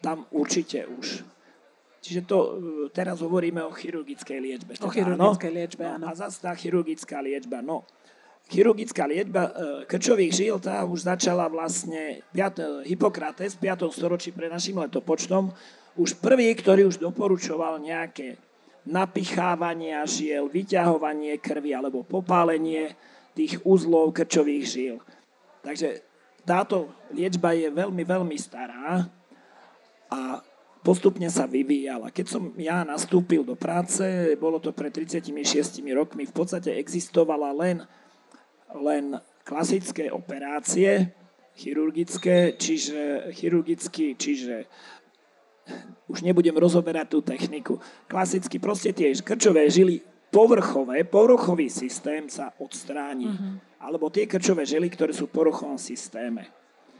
tam 0.00 0.24
určite 0.30 0.86
už. 0.88 1.26
Čiže 2.08 2.22
to 2.24 2.38
eh, 2.40 2.50
teraz 2.88 3.20
hovoríme 3.20 3.60
o 3.60 3.72
chirurgickej 3.76 4.38
liečbe. 4.40 4.72
O 4.80 4.88
chirurgickej 4.88 5.52
liečbe, 5.52 5.84
no, 5.84 5.92
áno. 6.00 6.04
A 6.08 6.16
zase 6.16 6.40
tá 6.40 6.56
chirurgická 6.56 7.20
liečba, 7.20 7.60
no 7.60 7.84
chirurgická 8.48 9.04
liečba 9.04 9.42
e, 9.48 9.52
krčových 9.84 10.32
žil, 10.32 10.56
tá 10.56 10.80
už 10.88 11.04
začala 11.04 11.46
vlastne 11.52 12.24
Hippokrates 12.88 13.54
v 13.60 13.68
5. 13.68 13.92
storočí 13.92 14.32
pre 14.32 14.48
našim 14.48 14.80
letopočtom. 14.80 15.52
Už 16.00 16.16
prvý, 16.16 16.48
ktorý 16.56 16.88
už 16.88 16.96
doporučoval 16.96 17.76
nejaké 17.84 18.40
napichávanie 18.88 19.92
žiel, 20.08 20.48
vyťahovanie 20.48 21.36
krvi 21.44 21.76
alebo 21.76 22.00
popálenie 22.00 22.96
tých 23.36 23.60
uzlov 23.68 24.16
krčových 24.16 24.64
žil. 24.64 24.96
Takže 25.60 26.00
táto 26.48 26.88
liečba 27.12 27.52
je 27.52 27.68
veľmi, 27.68 28.00
veľmi 28.00 28.36
stará 28.40 29.04
a 30.08 30.40
postupne 30.88 31.28
sa 31.28 31.44
vyvíjala. 31.44 32.08
Keď 32.08 32.26
som 32.32 32.56
ja 32.56 32.80
nastúpil 32.80 33.44
do 33.44 33.52
práce, 33.52 34.00
bolo 34.40 34.56
to 34.56 34.72
pred 34.72 34.88
36 34.88 35.36
rokmi, 35.92 36.24
v 36.24 36.32
podstate 36.32 36.72
existovala 36.80 37.52
len 37.52 37.84
len 38.72 39.20
klasické 39.44 40.08
operácie, 40.08 41.12
chirurgické, 41.56 42.56
čiže 42.56 43.32
chirurgicky, 43.36 44.16
čiže 44.16 44.64
už 46.08 46.24
nebudem 46.24 46.56
rozoberať 46.56 47.06
tú 47.12 47.20
techniku. 47.20 47.76
Klasicky 48.08 48.56
proste 48.56 48.96
tie 48.96 49.12
krčové 49.12 49.68
žily 49.68 50.00
povrchové, 50.32 51.04
povrchový 51.04 51.68
systém 51.68 52.32
sa 52.32 52.52
odstráni. 52.56 53.28
Uh-huh. 53.28 53.60
Alebo 53.80 54.08
tie 54.08 54.24
krčové 54.24 54.64
žily, 54.64 54.88
ktoré 54.88 55.12
sú 55.12 55.28
v 55.28 55.36
povrchovom 55.36 55.76
systéme. 55.76 56.48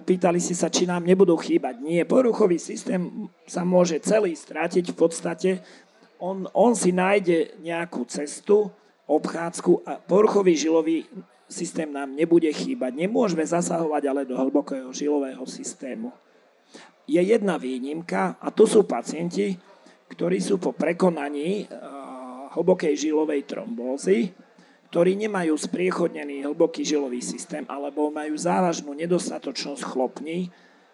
Pýtali 0.05 0.39
si 0.39 0.55
sa, 0.55 0.71
či 0.71 0.87
nám 0.87 1.03
nebudú 1.03 1.35
chýbať. 1.35 1.83
Nie, 1.83 2.07
poruchový 2.07 2.59
systém 2.61 3.29
sa 3.49 3.67
môže 3.67 3.99
celý 4.03 4.35
strátiť 4.35 4.95
v 4.95 4.97
podstate. 4.97 5.51
On, 6.19 6.47
on 6.55 6.75
si 6.75 6.95
nájde 6.95 7.59
nejakú 7.63 8.07
cestu, 8.07 8.71
obchádzku 9.09 9.89
a 9.89 9.97
poruchový 9.97 10.53
žilový 10.53 11.09
systém 11.49 11.89
nám 11.89 12.13
nebude 12.13 12.53
chýbať. 12.53 12.93
Nemôžeme 12.93 13.41
zasahovať 13.41 14.03
ale 14.05 14.23
do 14.29 14.37
hlbokého 14.37 14.93
žilového 14.93 15.43
systému. 15.49 16.13
Je 17.09 17.17
jedna 17.17 17.57
výnimka 17.57 18.37
a 18.37 18.53
to 18.53 18.69
sú 18.69 18.85
pacienti, 18.85 19.57
ktorí 20.13 20.45
sú 20.45 20.61
po 20.61 20.77
prekonaní 20.77 21.65
eh, 21.65 21.69
hlbokej 22.53 23.09
žilovej 23.09 23.49
trombózy, 23.49 24.29
ktorí 24.89 25.21
nemajú 25.21 25.53
spriechodnený 25.53 26.49
hlboký 26.49 26.81
žilový 26.81 27.21
systém 27.21 27.69
alebo 27.69 28.09
majú 28.09 28.33
závažnú 28.33 28.97
nedostatočnosť 28.97 29.85
chlopní, 29.85 30.49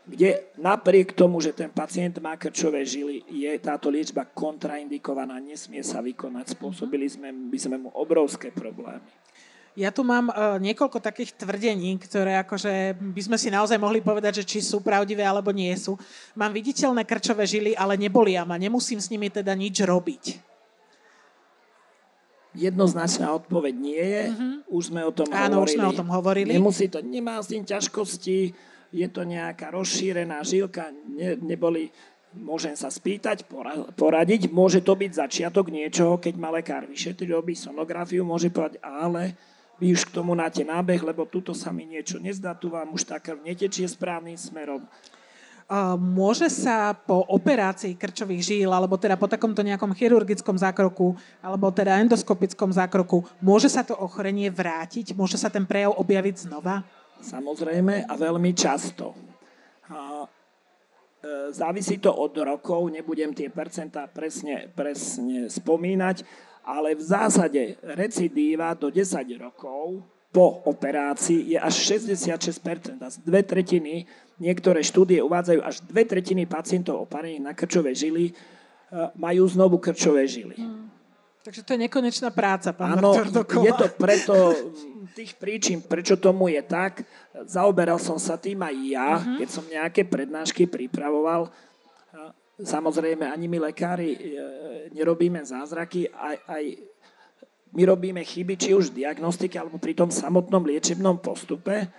kde 0.04 0.44
napriek 0.61 1.16
tomu, 1.16 1.40
že 1.40 1.57
ten 1.57 1.72
pacient 1.72 2.20
má 2.20 2.37
krčové 2.37 2.85
žily, 2.85 3.24
je 3.24 3.48
táto 3.57 3.88
liečba 3.88 4.28
kontraindikovaná, 4.28 5.40
nesmie 5.40 5.80
sa 5.80 6.04
vykonať. 6.04 6.61
Spôsobili 6.61 7.09
sme, 7.09 7.33
by 7.33 7.59
sme 7.59 7.76
mu 7.80 7.88
obrovské 7.96 8.52
problémy. 8.52 9.00
Ja 9.74 9.90
tu 9.90 10.07
mám 10.07 10.30
uh, 10.30 10.54
niekoľko 10.62 11.02
takých 11.02 11.35
tvrdení, 11.35 11.98
ktoré 11.98 12.38
akože 12.46 12.94
by 12.94 13.22
sme 13.26 13.35
si 13.35 13.50
naozaj 13.50 13.74
mohli 13.74 13.98
povedať, 13.98 14.42
že 14.42 14.44
či 14.46 14.59
sú 14.62 14.78
pravdivé 14.78 15.26
alebo 15.26 15.50
nie 15.50 15.74
sú. 15.74 15.98
Mám 16.38 16.54
viditeľné 16.54 17.02
krčové 17.02 17.42
žily, 17.42 17.74
ale 17.74 17.98
nebolia 17.98 18.46
ma. 18.46 18.54
Nemusím 18.54 19.02
s 19.02 19.11
nimi 19.11 19.35
teda 19.35 19.50
nič 19.50 19.83
robiť. 19.83 20.53
Jednoznačná 22.54 23.34
odpoveď 23.34 23.74
nie 23.74 24.04
je. 24.04 24.24
Uh-huh. 24.30 24.78
Už 24.78 24.94
sme 24.94 25.02
o 25.02 25.10
tom 25.10 25.26
Áno, 25.34 25.62
hovorili. 25.62 25.66
už 25.66 25.70
sme 25.74 25.86
o 25.90 25.98
tom 25.98 26.08
hovorili. 26.14 26.50
Nemusí 26.54 26.86
to, 26.86 27.02
nemá 27.02 27.42
s 27.42 27.50
tým 27.50 27.66
ťažkosti, 27.66 28.38
je 28.94 29.08
to 29.10 29.26
nejaká 29.26 29.74
rozšírená 29.74 30.38
žilka, 30.46 30.94
ne, 31.10 31.34
neboli 31.42 31.90
môžem 32.34 32.74
sa 32.74 32.90
spýtať, 32.90 33.46
poradiť. 33.94 34.50
Môže 34.50 34.82
to 34.82 34.98
byť 34.98 35.10
začiatok 35.14 35.70
niečoho, 35.70 36.18
keď 36.18 36.34
ma 36.34 36.50
lekár 36.50 36.86
vyšetrí, 36.86 37.30
robí 37.30 37.54
sonografiu, 37.54 38.26
môže 38.26 38.50
povedať, 38.50 38.82
ale 38.82 39.38
vy 39.78 39.94
už 39.94 40.10
k 40.10 40.14
tomu 40.14 40.34
náte 40.34 40.62
nábeh, 40.62 41.02
lebo 41.02 41.26
tuto 41.26 41.54
sa 41.54 41.74
mi 41.74 41.86
niečo 41.86 42.22
nezdá, 42.22 42.54
tu 42.54 42.70
vám 42.70 42.94
už 42.94 43.06
tá 43.10 43.18
krv 43.18 43.42
netečie 43.42 43.86
správnym 43.86 44.38
smerom. 44.38 44.86
Môže 45.96 46.53
sa 46.53 46.92
po 46.92 47.24
operácii 47.24 47.96
krčových 47.96 48.42
žíl, 48.44 48.68
alebo 48.68 49.00
teda 49.00 49.16
po 49.16 49.24
takomto 49.24 49.64
nejakom 49.64 49.96
chirurgickom 49.96 50.61
zákroku, 50.61 51.16
alebo 51.40 51.72
teda 51.72 51.96
endoskopickom 52.05 52.68
zákroku, 52.68 53.24
môže 53.40 53.72
sa 53.72 53.81
to 53.81 53.96
ochorenie 53.96 54.53
vrátiť? 54.53 55.16
Môže 55.16 55.40
sa 55.40 55.48
ten 55.48 55.64
prejav 55.64 55.96
objaviť 55.96 56.44
znova? 56.44 56.85
Samozrejme 57.24 58.05
a 58.05 58.12
veľmi 58.12 58.53
často. 58.53 59.16
A, 59.88 60.29
e, 61.24 61.57
závisí 61.57 61.96
to 61.96 62.12
od 62.12 62.37
rokov, 62.37 62.85
nebudem 62.92 63.33
tie 63.33 63.48
percentá 63.48 64.05
presne, 64.05 64.68
presne 64.77 65.48
spomínať, 65.48 66.29
ale 66.61 66.92
v 66.92 67.03
zásade 67.09 67.81
recidíva 67.81 68.77
do 68.77 68.92
10 68.92 69.24
rokov 69.40 70.05
po 70.35 70.66
operácii 70.66 71.55
je 71.55 71.59
až 71.62 71.74
66%, 71.94 72.98
a 72.98 73.07
z 73.07 73.16
dve 73.22 73.46
tretiny 73.46 74.03
niektoré 74.38 74.82
štúdie 74.82 75.22
uvádzajú, 75.22 75.60
až 75.62 75.82
dve 75.86 76.02
tretiny 76.06 76.46
pacientov 76.46 77.06
oparených 77.06 77.42
na 77.44 77.52
krčové 77.54 77.94
žily 77.94 78.30
e, 78.30 78.32
majú 79.14 79.46
znovu 79.46 79.78
krčové 79.78 80.26
žily. 80.26 80.58
Hmm. 80.58 80.90
Takže 81.44 81.60
to 81.60 81.76
je 81.76 81.84
nekonečná 81.84 82.32
práca, 82.32 82.72
pán 82.72 82.96
doktor 83.04 83.44
je 83.44 83.72
to 83.76 83.86
preto 84.00 84.34
tých 85.12 85.36
príčin, 85.36 85.84
prečo 85.84 86.16
tomu 86.16 86.48
je 86.48 86.64
tak. 86.64 87.04
Zaoberal 87.44 88.00
som 88.00 88.16
sa 88.16 88.40
tým 88.40 88.64
aj 88.64 88.76
ja, 88.88 89.08
uh-huh. 89.20 89.36
keď 89.44 89.48
som 89.52 89.64
nejaké 89.68 90.08
prednášky 90.08 90.64
pripravoval. 90.64 91.52
Samozrejme, 92.56 93.28
ani 93.28 93.44
my 93.44 93.70
lekári 93.70 94.14
e, 94.14 94.18
nerobíme 94.96 95.42
zázraky, 95.44 96.08
aj, 96.08 96.36
aj 96.48 96.64
my 97.74 97.82
robíme 97.82 98.22
chyby, 98.22 98.54
či 98.54 98.70
už 98.72 98.94
v 98.94 99.04
diagnostike, 99.04 99.58
alebo 99.58 99.76
pri 99.76 99.92
tom 99.92 100.08
samotnom 100.08 100.62
liečebnom 100.62 101.18
postupe 101.18 101.90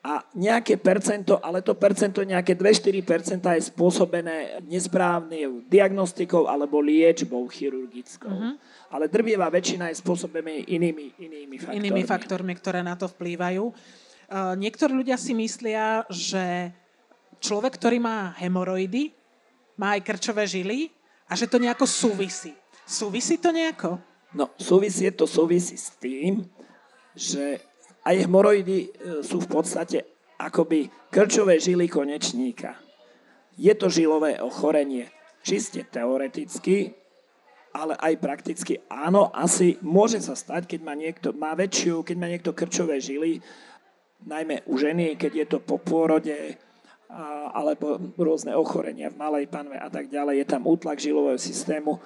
a 0.00 0.24
nejaké 0.32 0.80
percento, 0.80 1.36
ale 1.44 1.60
to 1.60 1.76
percento 1.76 2.24
nejaké 2.24 2.56
2-4% 2.56 3.44
je 3.52 3.68
spôsobené 3.68 4.64
nesprávnou 4.64 5.60
diagnostikou 5.68 6.48
alebo 6.48 6.80
liečbou 6.80 7.44
chirurgickou. 7.52 8.32
Uh-huh. 8.32 8.56
Ale 8.88 9.12
drvievá 9.12 9.52
väčšina 9.52 9.92
je 9.92 10.00
spôsobená 10.00 10.64
inými, 10.64 11.12
inými 11.20 11.56
faktormi. 11.60 11.76
Inými 11.76 12.02
faktormi, 12.08 12.52
ktoré 12.56 12.80
na 12.80 12.96
to 12.96 13.12
vplývajú. 13.12 13.64
Uh, 13.68 14.56
niektorí 14.56 14.96
ľudia 14.96 15.20
si 15.20 15.36
myslia, 15.36 16.08
že 16.08 16.72
človek, 17.44 17.76
ktorý 17.76 18.00
má 18.00 18.32
hemoroidy, 18.40 19.12
má 19.76 20.00
aj 20.00 20.04
krčové 20.04 20.48
žily 20.48 20.88
a 21.28 21.36
že 21.36 21.44
to 21.44 21.60
nejako 21.60 21.84
súvisí. 21.84 22.56
Súvisí 22.88 23.36
to 23.36 23.52
nejako? 23.52 24.00
No, 24.32 24.48
súvisí 24.56 25.04
to 25.12 25.28
súvisí 25.28 25.76
s 25.76 25.92
tým, 26.00 26.48
že 27.12 27.60
aj 28.04 28.14
hemoroidy 28.26 28.78
e, 28.80 28.88
sú 29.20 29.42
v 29.44 29.48
podstate 29.48 29.98
akoby 30.40 30.88
krčové 31.12 31.60
žily 31.60 31.88
konečníka. 31.88 32.80
Je 33.60 33.72
to 33.76 33.92
žilové 33.92 34.40
ochorenie. 34.40 35.12
Čiste 35.40 35.84
teoreticky, 35.88 36.96
ale 37.72 37.96
aj 37.96 38.14
prakticky 38.20 38.80
áno, 38.88 39.32
asi 39.32 39.80
môže 39.80 40.20
sa 40.20 40.36
stať, 40.36 40.68
keď 40.68 40.80
má 40.84 40.94
niekto 40.96 41.32
má 41.32 41.56
väčšiu, 41.56 42.04
keď 42.04 42.16
má 42.16 42.26
niekto 42.28 42.52
krčové 42.52 43.00
žily, 43.00 43.40
najmä 44.24 44.64
u 44.68 44.76
ženy, 44.76 45.16
keď 45.16 45.32
je 45.32 45.46
to 45.48 45.58
po 45.64 45.80
pôrode, 45.80 46.60
alebo 47.50 47.98
rôzne 48.14 48.54
ochorenia 48.54 49.10
v 49.10 49.18
malej 49.18 49.46
panve 49.50 49.74
a 49.80 49.88
tak 49.90 50.12
ďalej, 50.12 50.44
je 50.44 50.46
tam 50.46 50.62
útlak 50.68 51.00
žilového 51.00 51.40
systému, 51.40 51.98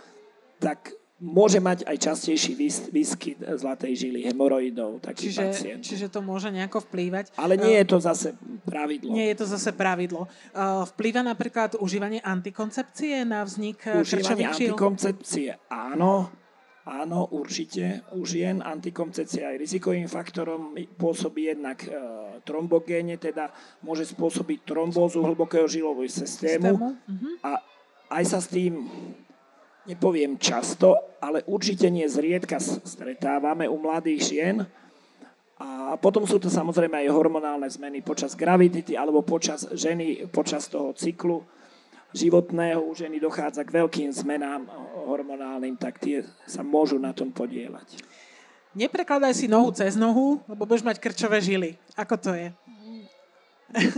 tak 0.62 0.94
môže 1.22 1.62
mať 1.62 1.87
aj 1.87 1.96
častejší 2.11 2.53
výskyt 2.90 3.38
zlatej 3.55 3.94
žily, 3.94 4.27
hemoroidov. 4.27 4.98
Taký 4.98 5.31
čiže, 5.31 5.44
pacient. 5.46 5.83
čiže 5.83 6.07
to 6.11 6.20
môže 6.20 6.50
nejako 6.50 6.83
vplývať. 6.90 7.31
Ale 7.38 7.55
nie 7.55 7.79
je 7.81 7.87
to 7.87 7.98
zase 8.03 8.29
pravidlo. 8.66 9.11
Nie 9.14 9.33
je 9.33 9.37
to 9.38 9.46
zase 9.46 9.70
pravidlo. 9.72 10.27
Uh, 10.50 10.83
vplýva 10.94 11.22
napríklad 11.22 11.79
užívanie 11.79 12.18
antikoncepcie 12.18 13.22
na 13.22 13.46
vznik 13.46 13.87
Užívanie 13.87 14.50
antikoncepcie, 14.50 15.70
áno. 15.70 16.44
Áno, 16.85 17.33
určite. 17.33 18.05
U 18.12 18.29
žien 18.29 18.61
antikoncepcia 18.61 19.48
aj 19.48 19.57
rizikovým 19.57 20.05
faktorom 20.05 20.77
pôsobí 21.00 21.48
jednak 21.48 21.81
e, 21.81 21.96
trombogéne, 22.44 23.16
teda 23.16 23.48
môže 23.81 24.05
spôsobiť 24.12 24.68
trombózu 24.68 25.24
hlbokého 25.24 25.64
žilového 25.64 26.05
systému. 26.05 26.77
systému? 26.77 26.87
Uh-huh. 26.92 27.35
A 27.40 27.64
aj 28.20 28.24
sa 28.29 28.38
s 28.44 28.53
tým 28.53 28.85
nepoviem 29.85 30.37
často, 30.40 30.97
ale 31.20 31.44
určite 31.49 31.88
nie 31.88 32.05
zriedka 32.09 32.61
stretávame 32.61 33.68
u 33.68 33.77
mladých 33.81 34.20
žien. 34.25 34.57
A 35.61 35.94
potom 35.97 36.27
sú 36.27 36.42
to 36.42 36.51
samozrejme 36.51 37.07
aj 37.07 37.14
hormonálne 37.14 37.68
zmeny 37.70 38.03
počas 38.03 38.35
gravidity 38.35 38.99
alebo 38.99 39.23
počas 39.23 39.64
ženy, 39.70 40.27
počas 40.29 40.66
toho 40.66 40.90
cyklu 40.92 41.47
životného 42.14 42.79
u 42.83 42.94
ženy 42.94 43.18
dochádza 43.18 43.66
k 43.66 43.75
veľkým 43.83 44.11
zmenám 44.14 44.70
hormonálnym, 45.07 45.75
tak 45.75 45.99
tie 45.99 46.23
sa 46.47 46.62
môžu 46.62 46.99
na 46.99 47.11
tom 47.11 47.35
podielať. 47.35 47.99
Neprekladaj 48.75 49.35
si 49.35 49.47
nohu 49.47 49.70
cez 49.70 49.94
nohu, 49.94 50.42
lebo 50.51 50.66
budeš 50.66 50.83
mať 50.83 50.99
krčové 50.99 51.38
žily. 51.38 51.79
Ako 51.94 52.18
to 52.18 52.35
je? 52.35 52.51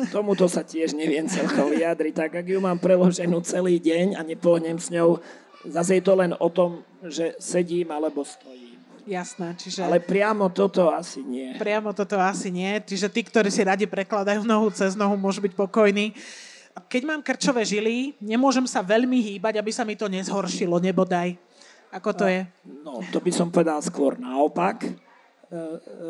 Tomuto 0.09 0.49
sa 0.49 0.65
tiež 0.65 0.97
neviem 0.97 1.29
celkom 1.29 1.69
vyjadriť. 1.73 2.13
Tak 2.17 2.31
ak 2.41 2.47
ju 2.49 2.61
mám 2.61 2.81
preloženú 2.81 3.45
celý 3.45 3.77
deň 3.77 4.17
a 4.17 4.25
nepohnem 4.25 4.81
s 4.81 4.89
ňou, 4.89 5.21
Zase 5.67 5.99
je 5.99 6.05
to 6.05 6.15
len 6.15 6.33
o 6.39 6.49
tom, 6.51 6.87
že 7.03 7.35
sedím 7.43 7.91
alebo 7.91 8.23
stojím. 8.23 8.79
Jasné, 9.07 9.55
čiže... 9.55 9.87
Ale 9.87 10.03
priamo 10.03 10.51
toto 10.51 10.91
asi 10.91 11.23
nie. 11.23 11.55
Priamo 11.55 11.95
toto 11.95 12.19
asi 12.19 12.51
nie, 12.51 12.83
čiže 12.83 13.07
tí, 13.07 13.23
ktorí 13.23 13.55
si 13.55 13.63
radi 13.63 13.87
prekladajú 13.87 14.43
nohu 14.43 14.67
cez 14.75 14.99
nohu, 14.99 15.15
môžu 15.15 15.39
byť 15.47 15.55
pokojní. 15.55 16.11
Keď 16.91 17.03
mám 17.07 17.23
krčové 17.23 17.63
žily, 17.63 18.19
nemôžem 18.19 18.67
sa 18.67 18.83
veľmi 18.83 19.23
hýbať, 19.23 19.63
aby 19.63 19.71
sa 19.71 19.87
mi 19.87 19.95
to 19.95 20.11
nezhoršilo, 20.11 20.83
nebodaj. 20.83 21.39
Ako 21.95 22.11
to 22.19 22.27
je? 22.27 22.43
No, 22.67 22.99
to 23.15 23.23
by 23.23 23.31
som 23.31 23.49
povedal 23.55 23.79
skôr 23.79 24.19
naopak. 24.19 24.83
E, 24.83 24.91
e, 24.91 24.95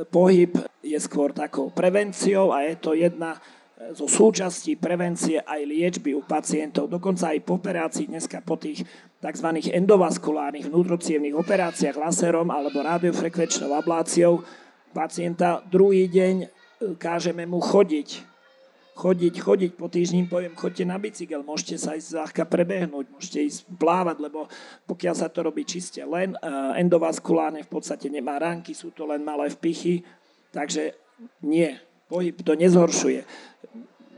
pohyb 0.09 0.57
je 0.81 0.97
skôr 0.97 1.37
takou 1.37 1.69
prevenciou 1.69 2.57
a 2.57 2.65
je 2.65 2.75
to 2.81 2.97
jedna 2.97 3.37
zo 3.77 4.09
súčastí 4.09 4.73
prevencie 4.73 5.37
aj 5.45 5.61
liečby 5.69 6.17
u 6.17 6.25
pacientov, 6.25 6.89
dokonca 6.89 7.37
aj 7.37 7.45
po 7.45 7.61
operácii 7.61 8.09
dneska 8.09 8.41
po 8.41 8.57
tých 8.57 8.89
tzv. 9.21 9.49
endovaskulárnych 9.69 10.73
vnútrocievných 10.73 11.37
operáciách 11.37 12.01
laserom 12.01 12.49
alebo 12.49 12.81
radiofrekvenčnou 12.81 13.77
abláciou 13.77 14.41
pacienta 14.97 15.61
druhý 15.69 16.09
deň 16.09 16.35
e, 16.41 16.47
kážeme 16.97 17.45
mu 17.45 17.61
chodiť. 17.61 18.25
Chodiť, 18.97 19.35
chodiť, 19.45 19.71
po 19.77 19.93
týždni 19.93 20.25
poviem, 20.25 20.57
chodte 20.57 20.81
na 20.89 20.97
bicykel, 20.97 21.45
môžete 21.45 21.77
sa 21.77 21.93
ísť 22.01 22.17
ľahka 22.17 22.49
prebehnúť, 22.49 23.13
môžete 23.13 23.45
ísť 23.45 23.61
plávať, 23.77 24.25
lebo 24.25 24.49
pokiaľ 24.89 25.13
sa 25.13 25.29
to 25.29 25.45
robí 25.45 25.69
čiste 25.69 26.01
len 26.01 26.33
e, 26.33 26.39
endovaskulárne, 26.81 27.61
v 27.61 27.69
podstate 27.69 28.09
nemá 28.09 28.41
ránky, 28.41 28.73
sú 28.73 28.97
to 28.97 29.05
len 29.05 29.21
malé 29.21 29.53
vpichy, 29.53 30.01
takže 30.49 30.97
nie, 31.45 31.77
pohyb 32.09 32.41
to 32.41 32.57
nezhoršuje 32.57 33.21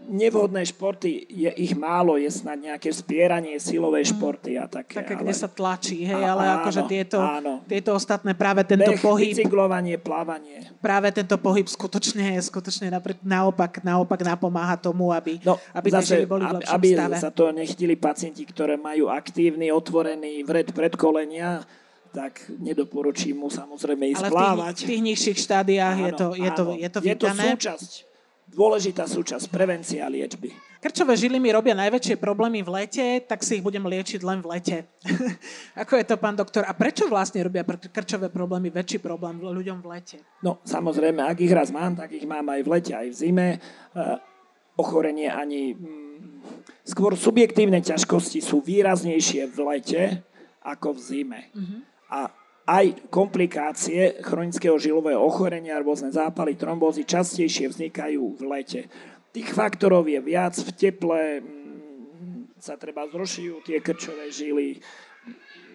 nevhodné 0.09 0.65
športy, 0.65 1.29
je 1.29 1.51
ich 1.61 1.77
málo, 1.77 2.17
je 2.17 2.33
snad 2.33 2.57
nejaké 2.57 2.89
spieranie, 2.89 3.61
silové 3.61 4.01
mm. 4.03 4.09
športy 4.17 4.57
a 4.57 4.65
také. 4.65 5.05
Také, 5.05 5.15
ale... 5.15 5.23
kde 5.23 5.35
sa 5.37 5.49
tlačí, 5.53 6.01
hej, 6.09 6.23
a, 6.25 6.33
ale 6.33 6.45
áno, 6.49 6.57
akože 6.65 6.83
tieto, 6.89 7.19
áno. 7.21 7.53
tieto 7.69 7.93
ostatné, 7.93 8.33
práve 8.33 8.65
tento 8.65 8.89
Beh, 8.89 9.01
pohyb... 9.05 9.37
bicyklovanie, 9.37 10.01
plávanie. 10.01 10.73
Práve 10.81 11.13
tento 11.13 11.37
pohyb 11.37 11.69
skutočne, 11.69 12.41
skutočne 12.41 12.89
naopak, 13.21 13.85
naopak 13.85 14.21
napomáha 14.25 14.81
tomu, 14.81 15.13
aby, 15.13 15.39
no, 15.45 15.61
aby 15.77 15.89
zase, 15.93 16.25
boli 16.25 16.49
v 16.49 16.65
lepšom 16.65 16.75
aby 16.75 16.89
stave. 16.97 17.17
sa 17.21 17.31
to 17.31 17.53
nechtili 17.53 17.95
pacienti, 17.95 18.49
ktoré 18.49 18.81
majú 18.81 19.13
aktívny, 19.13 19.69
otvorený 19.69 20.41
vred 20.49 20.73
predkolenia, 20.73 21.61
tak 22.09 22.41
nedoporučím 22.57 23.45
mu 23.45 23.53
samozrejme 23.53 24.17
ísť 24.17 24.25
Ale 24.25 24.33
plávať. 24.33 24.75
v 24.75 24.81
tých, 24.81 24.89
tých 24.89 25.03
nižších 25.05 25.39
štádiách 25.45 25.97
áno, 26.01 26.07
je 26.09 26.13
to, 26.17 26.27
je 26.33 26.51
to, 26.51 26.63
je 26.73 26.89
to, 26.89 26.99
je 27.05 27.15
to 27.21 27.27
súčasť 27.29 28.08
dôležitá 28.53 29.05
súčasť 29.05 29.49
prevencia 29.53 30.09
liečby. 30.09 30.51
Krčové 30.79 31.19
žily 31.19 31.43
mi 31.43 31.51
robia 31.51 31.75
najväčšie 31.75 32.23
problémy 32.23 32.63
v 32.63 32.71
lete, 32.71 33.07
tak 33.27 33.43
si 33.43 33.59
ich 33.59 33.65
budem 33.67 33.83
liečiť 33.83 34.23
len 34.23 34.39
v 34.39 34.47
lete. 34.55 34.87
Ako 35.83 35.99
je 35.99 36.05
to, 36.07 36.15
pán 36.15 36.39
doktor? 36.39 36.63
A 36.65 36.73
prečo 36.73 37.11
vlastne 37.11 37.43
robia 37.43 37.67
krčové 37.67 38.31
problémy 38.31 38.71
väčší 38.71 39.03
problém 39.03 39.43
ľuďom 39.43 39.83
v 39.83 39.87
lete? 39.91 40.19
No, 40.39 40.63
samozrejme, 40.63 41.19
ak 41.27 41.39
ich 41.43 41.51
raz 41.51 41.75
mám, 41.75 41.99
tak 41.99 42.15
ich 42.15 42.23
mám 42.23 42.47
aj 42.47 42.61
v 42.63 42.69
lete, 42.71 42.93
aj 42.95 43.11
v 43.11 43.17
zime. 43.19 43.49
Uh, 43.91 44.23
ochorenie 44.79 45.27
ani... 45.27 45.75
Mm, 45.75 46.47
skôr 46.87 47.19
subjektívne 47.19 47.83
ťažkosti 47.83 48.39
sú 48.39 48.63
výraznejšie 48.63 49.51
v 49.51 49.59
lete 49.75 50.03
ako 50.63 50.95
v 50.95 51.01
zime. 51.03 51.41
Uh-huh. 51.53 51.83
A 52.09 52.31
aj 52.69 53.09
komplikácie 53.09 54.21
chronického 54.21 54.77
žilového 54.77 55.17
ochorenia, 55.17 55.81
rôzne 55.81 56.13
zápaly, 56.13 56.53
trombózy 56.53 57.09
častejšie 57.09 57.73
vznikajú 57.73 58.37
v 58.37 58.43
lete. 58.45 58.81
Tých 59.33 59.49
faktorov 59.57 60.05
je 60.05 60.21
viac, 60.21 60.53
v 60.53 60.71
teple 60.77 61.41
mm, 61.41 62.61
sa 62.61 62.77
treba 62.77 63.09
zrušujú 63.09 63.65
tie 63.65 63.81
krčové 63.81 64.29
žily. 64.29 64.85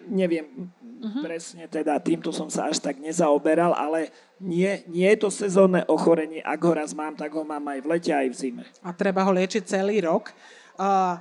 Neviem 0.06 0.70
uh-huh. 1.02 1.22
presne, 1.24 1.66
teda 1.66 1.98
týmto 1.98 2.30
som 2.30 2.46
sa 2.46 2.70
až 2.70 2.78
tak 2.78 3.02
nezaoberal, 3.02 3.74
ale 3.74 4.14
nie, 4.38 4.84
nie 4.86 5.08
je 5.16 5.18
to 5.26 5.30
sezónne 5.34 5.82
ochorenie. 5.90 6.44
Ak 6.44 6.60
ho 6.62 6.72
raz 6.76 6.94
mám, 6.94 7.16
tak 7.18 7.32
ho 7.34 7.42
mám 7.42 7.64
aj 7.74 7.80
v 7.82 7.90
lete, 7.90 8.12
aj 8.12 8.28
v 8.30 8.36
zime. 8.36 8.64
A 8.84 8.94
treba 8.94 9.24
ho 9.24 9.32
liečiť 9.32 9.64
celý 9.66 10.04
rok. 10.04 10.30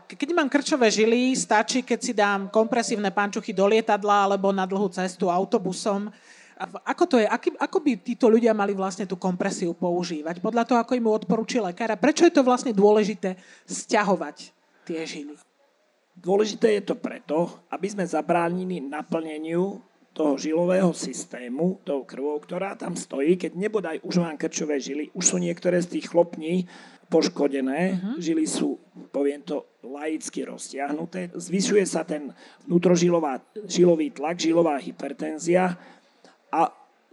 Keď 0.09 0.29
mám 0.33 0.49
krčové 0.49 0.89
žily, 0.89 1.37
stačí, 1.37 1.85
keď 1.85 1.99
si 2.01 2.13
dám 2.13 2.49
kompresívne 2.49 3.13
pančuchy 3.13 3.53
do 3.53 3.69
lietadla 3.69 4.25
alebo 4.25 4.49
na 4.49 4.65
dlhú 4.65 4.89
cestu 4.89 5.29
autobusom. 5.29 6.09
Ako 6.85 7.05
to 7.05 7.21
je? 7.21 7.27
Aký, 7.29 7.53
ako 7.59 7.77
by 7.81 7.91
títo 8.01 8.29
ľudia 8.29 8.53
mali 8.53 8.73
vlastne 8.73 9.05
tú 9.05 9.17
kompresiu 9.17 9.77
používať? 9.77 10.41
Podľa 10.41 10.63
toho, 10.65 10.77
ako 10.81 10.97
im 10.97 11.05
odporúči 11.05 11.61
lekár. 11.61 11.93
Prečo 11.97 12.25
je 12.25 12.33
to 12.33 12.41
vlastne 12.45 12.73
dôležité 12.73 13.37
stiahovať 13.69 14.53
tie 14.87 15.05
žily? 15.05 15.37
Dôležité 16.13 16.77
je 16.77 16.83
to 16.85 16.95
preto, 16.97 17.49
aby 17.73 17.89
sme 17.89 18.05
zabránili 18.05 18.79
naplneniu 18.79 19.81
toho 20.13 20.38
žilového 20.38 20.93
systému, 20.93 21.82
tou 21.82 22.06
krvou, 22.06 22.38
ktorá 22.38 22.78
tam 22.78 22.93
stojí, 22.93 23.34
keď 23.34 23.58
nebodaj 23.58 23.97
už 24.06 24.21
mám 24.21 24.38
krčové 24.38 24.78
žily, 24.78 25.10
už 25.17 25.26
sú 25.26 25.38
niektoré 25.41 25.82
z 25.82 25.97
tých 25.97 26.13
chlopní 26.13 26.69
poškodené, 27.10 27.97
uh-huh. 27.97 28.15
žily 28.21 28.45
sú, 28.45 28.78
poviem 29.10 29.41
to, 29.41 29.65
laicky 29.82 30.45
roztiahnuté, 30.45 31.34
zvyšuje 31.34 31.86
sa 31.89 32.06
ten 32.06 32.30
vnútrožilový 32.69 34.08
tlak, 34.13 34.38
žilová 34.38 34.78
hypertenzia 34.78 35.78
a 36.54 36.62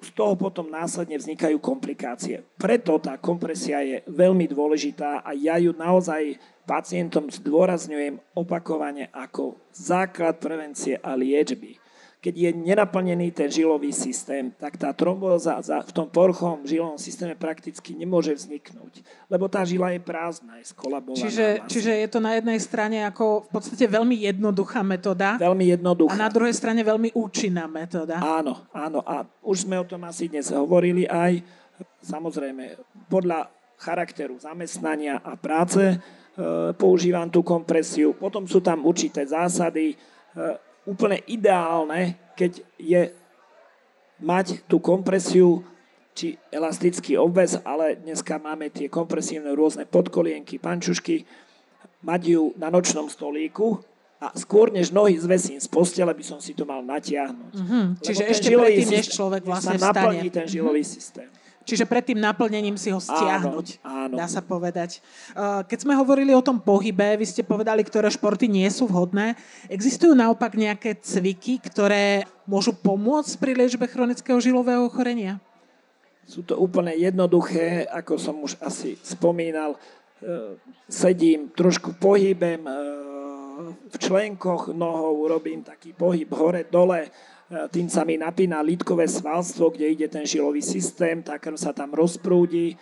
z 0.00 0.08
toho 0.16 0.32
potom 0.32 0.72
následne 0.72 1.20
vznikajú 1.20 1.60
komplikácie. 1.60 2.40
Preto 2.56 2.96
tá 2.96 3.20
kompresia 3.20 3.84
je 3.84 4.00
veľmi 4.08 4.48
dôležitá 4.48 5.20
a 5.20 5.36
ja 5.36 5.60
ju 5.60 5.76
naozaj 5.76 6.40
pacientom 6.64 7.28
zdôrazňujem 7.28 8.16
opakovane 8.32 9.12
ako 9.12 9.60
základ 9.72 10.40
prevencie 10.40 10.96
a 11.00 11.12
liečby 11.12 11.76
keď 12.20 12.34
je 12.36 12.50
nenaplnený 12.52 13.32
ten 13.32 13.48
žilový 13.48 13.96
systém, 13.96 14.52
tak 14.52 14.76
tá 14.76 14.92
trombóza 14.92 15.56
v 15.64 15.92
tom 15.96 16.04
poruchovom 16.04 16.68
žilovom 16.68 17.00
systéme 17.00 17.32
prakticky 17.32 17.96
nemôže 17.96 18.36
vzniknúť, 18.36 19.00
lebo 19.32 19.48
tá 19.48 19.64
žila 19.64 19.96
je 19.96 20.04
prázdna, 20.04 20.60
je 20.60 20.68
skolabovaná. 20.68 21.16
Čiže, 21.16 21.64
čiže 21.64 21.92
je 21.96 22.08
to 22.12 22.20
na 22.20 22.36
jednej 22.36 22.60
strane 22.60 23.08
ako 23.08 23.48
v 23.48 23.50
podstate 23.56 23.88
veľmi 23.88 24.20
jednoduchá 24.20 24.84
metóda. 24.84 25.40
Veľmi 25.40 25.72
jednoduchá. 25.72 26.12
A 26.12 26.20
na 26.20 26.28
druhej 26.28 26.52
strane 26.52 26.84
veľmi 26.84 27.16
účinná 27.16 27.64
metóda. 27.64 28.20
Áno, 28.20 28.68
áno. 28.76 29.00
A 29.08 29.24
už 29.40 29.64
sme 29.64 29.80
o 29.80 29.88
tom 29.88 30.04
asi 30.04 30.28
dnes 30.28 30.52
hovorili 30.52 31.08
aj, 31.08 31.40
samozrejme, 32.04 32.76
podľa 33.08 33.48
charakteru 33.80 34.36
zamestnania 34.36 35.24
a 35.24 35.40
práce 35.40 35.80
e, 35.80 35.96
používam 36.76 37.32
tú 37.32 37.40
kompresiu. 37.40 38.12
Potom 38.12 38.44
sú 38.44 38.60
tam 38.60 38.84
určité 38.84 39.24
zásady, 39.24 39.96
e, 39.96 40.68
úplne 40.88 41.20
ideálne, 41.28 42.16
keď 42.36 42.64
je 42.80 43.02
mať 44.20 44.64
tú 44.68 44.80
kompresiu 44.80 45.64
či 46.12 46.36
elastický 46.52 47.16
obväz, 47.16 47.62
ale 47.64 47.96
dneska 47.96 48.36
máme 48.36 48.68
tie 48.68 48.90
kompresívne 48.90 49.54
rôzne 49.56 49.88
podkolienky, 49.88 50.60
pančušky, 50.60 51.24
mať 52.04 52.20
ju 52.36 52.42
na 52.60 52.68
nočnom 52.68 53.08
stolíku 53.08 53.80
a 54.20 54.36
skôr 54.36 54.68
než 54.68 54.92
nohy 54.92 55.16
zvesím 55.16 55.56
z 55.56 55.68
postele, 55.72 56.12
by 56.12 56.24
som 56.24 56.36
si 56.44 56.52
to 56.52 56.68
mal 56.68 56.84
natiahnuť. 56.84 57.54
Mm-hmm. 57.56 57.84
Čiže 58.04 58.22
ešte 58.28 58.48
predtým, 58.52 58.88
než 59.00 59.06
človek 59.16 59.42
vlastne 59.48 59.80
sa 59.80 59.96
naplní 59.96 60.28
ten 60.28 60.44
žilový 60.44 60.84
mm-hmm. 60.84 60.98
systém. 61.00 61.28
Čiže 61.60 61.84
pred 61.84 62.00
tým 62.00 62.18
naplnením 62.18 62.80
si 62.80 62.88
ho 62.88 62.96
stiahnuť, 62.96 63.84
áno, 63.84 64.08
áno. 64.08 64.14
dá 64.16 64.26
sa 64.26 64.40
povedať. 64.40 65.04
Uh, 65.36 65.60
keď 65.68 65.78
sme 65.84 65.92
hovorili 65.92 66.32
o 66.32 66.40
tom 66.40 66.56
pohybe, 66.56 67.20
vy 67.20 67.26
ste 67.28 67.44
povedali, 67.44 67.84
ktoré 67.84 68.08
športy 68.08 68.48
nie 68.48 68.66
sú 68.72 68.88
vhodné. 68.88 69.36
Existujú 69.68 70.16
naopak 70.16 70.56
nejaké 70.56 70.96
cviky, 70.98 71.60
ktoré 71.60 72.24
môžu 72.48 72.72
pomôcť 72.72 73.32
pri 73.36 73.52
liečbe 73.52 73.84
chronického 73.84 74.40
žilového 74.40 74.88
ochorenia? 74.88 75.36
Sú 76.24 76.40
to 76.42 76.56
úplne 76.56 76.96
jednoduché, 76.96 77.84
ako 77.92 78.16
som 78.16 78.40
už 78.40 78.56
asi 78.64 78.96
spomínal. 79.04 79.76
Uh, 80.24 80.56
sedím, 80.88 81.52
trošku 81.52 81.92
pohybem 82.00 82.64
uh, 82.64 82.80
v 83.68 83.96
členkoch 84.00 84.72
nohou, 84.72 85.28
robím 85.28 85.60
taký 85.60 85.92
pohyb 85.92 86.28
hore-dole, 86.32 87.12
tým 87.50 87.90
sa 87.90 88.06
mi 88.06 88.14
napína 88.14 88.62
lítkové 88.62 89.10
svalstvo, 89.10 89.74
kde 89.74 89.90
ide 89.90 90.06
ten 90.06 90.22
žilový 90.22 90.62
systém, 90.62 91.18
krv 91.18 91.58
sa 91.58 91.74
tam 91.74 91.90
rozprúdi. 91.90 92.78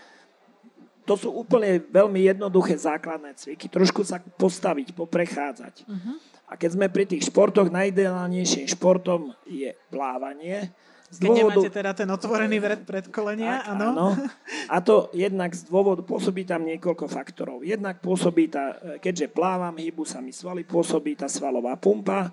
To 1.09 1.17
sú 1.17 1.33
úplne 1.33 1.81
veľmi 1.89 2.29
jednoduché 2.29 2.77
základné 2.77 3.33
cviky. 3.33 3.73
Trošku 3.73 4.05
sa 4.05 4.21
postaviť, 4.21 4.93
poprechádzať. 4.93 5.89
Uh-huh. 5.89 6.21
A 6.45 6.61
keď 6.61 6.77
sme 6.77 6.93
pri 6.93 7.09
tých 7.09 7.33
športoch, 7.33 7.73
najideálnejším 7.73 8.69
športom 8.69 9.33
je 9.49 9.73
plávanie. 9.89 10.69
Z 11.09 11.25
keď 11.25 11.29
dôvodu... 11.33 11.65
nemáte 11.65 11.73
teda 11.73 11.93
ten 11.97 12.09
otvorený 12.13 12.57
vred 12.61 12.85
predkolenia, 12.85 13.65
tak, 13.65 13.73
áno. 13.73 13.89
áno. 13.97 14.09
A 14.69 14.85
to 14.85 15.09
jednak 15.17 15.57
z 15.57 15.65
dôvodu, 15.65 16.05
pôsobí 16.05 16.45
tam 16.45 16.69
niekoľko 16.69 17.09
faktorov. 17.09 17.65
Jednak 17.65 18.05
pôsobí 18.05 18.53
tá, 18.53 18.77
keďže 19.01 19.33
plávam, 19.33 19.73
hýbu 19.73 20.05
sa 20.05 20.21
mi 20.21 20.37
svaly, 20.37 20.69
pôsobí 20.69 21.17
tá 21.17 21.25
svalová 21.25 21.81
pumpa, 21.81 22.29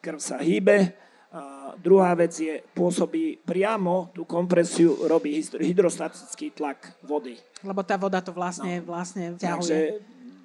krv 0.00 0.16
sa 0.16 0.40
hýbe, 0.40 0.96
a 1.34 1.74
druhá 1.74 2.14
vec 2.14 2.30
je, 2.38 2.62
pôsobí 2.78 3.42
priamo 3.42 4.14
tú 4.14 4.22
kompresiu, 4.22 4.94
robí 5.10 5.42
hydrostatický 5.42 6.54
tlak 6.54 6.94
vody. 7.02 7.34
Lebo 7.66 7.82
tá 7.82 7.98
voda 7.98 8.22
to 8.22 8.30
vlastne, 8.30 8.78
no. 8.78 8.94
vlastne 8.94 9.34
ťahuje. 9.34 9.42
Takže 9.42 9.78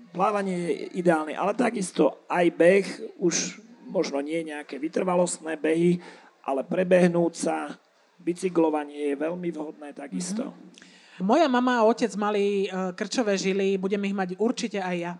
plávanie 0.09 0.57
je 0.57 0.73
ideálne, 0.97 1.37
ale 1.37 1.53
takisto 1.53 2.25
aj 2.25 2.45
beh, 2.49 2.85
už 3.21 3.61
možno 3.85 4.17
nie 4.25 4.41
nejaké 4.49 4.81
vytrvalostné 4.81 5.61
behy, 5.61 6.01
ale 6.41 6.65
prebehnúť 6.65 7.33
sa, 7.37 7.77
bicyklovanie 8.17 9.13
je 9.13 9.15
veľmi 9.21 9.49
vhodné 9.53 9.93
takisto. 9.93 10.49
Mm-hmm. 10.49 11.21
Moja 11.21 11.45
mama 11.51 11.83
a 11.83 11.85
otec 11.85 12.09
mali 12.17 12.65
e, 12.65 12.67
krčové 12.97 13.37
žily, 13.37 13.77
budem 13.77 14.01
ich 14.09 14.15
mať 14.15 14.29
určite 14.41 14.79
aj 14.81 14.95
ja. 14.97 15.13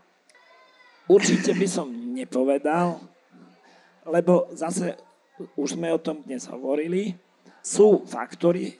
Určite 1.06 1.54
by 1.54 1.68
som 1.70 1.90
nepovedal, 1.94 3.02
lebo 4.10 4.50
zase 4.58 4.98
už 5.56 5.80
sme 5.80 5.92
o 5.92 6.00
tom 6.00 6.24
dnes 6.24 6.48
hovorili, 6.52 7.16
sú 7.64 8.04
faktory 8.08 8.76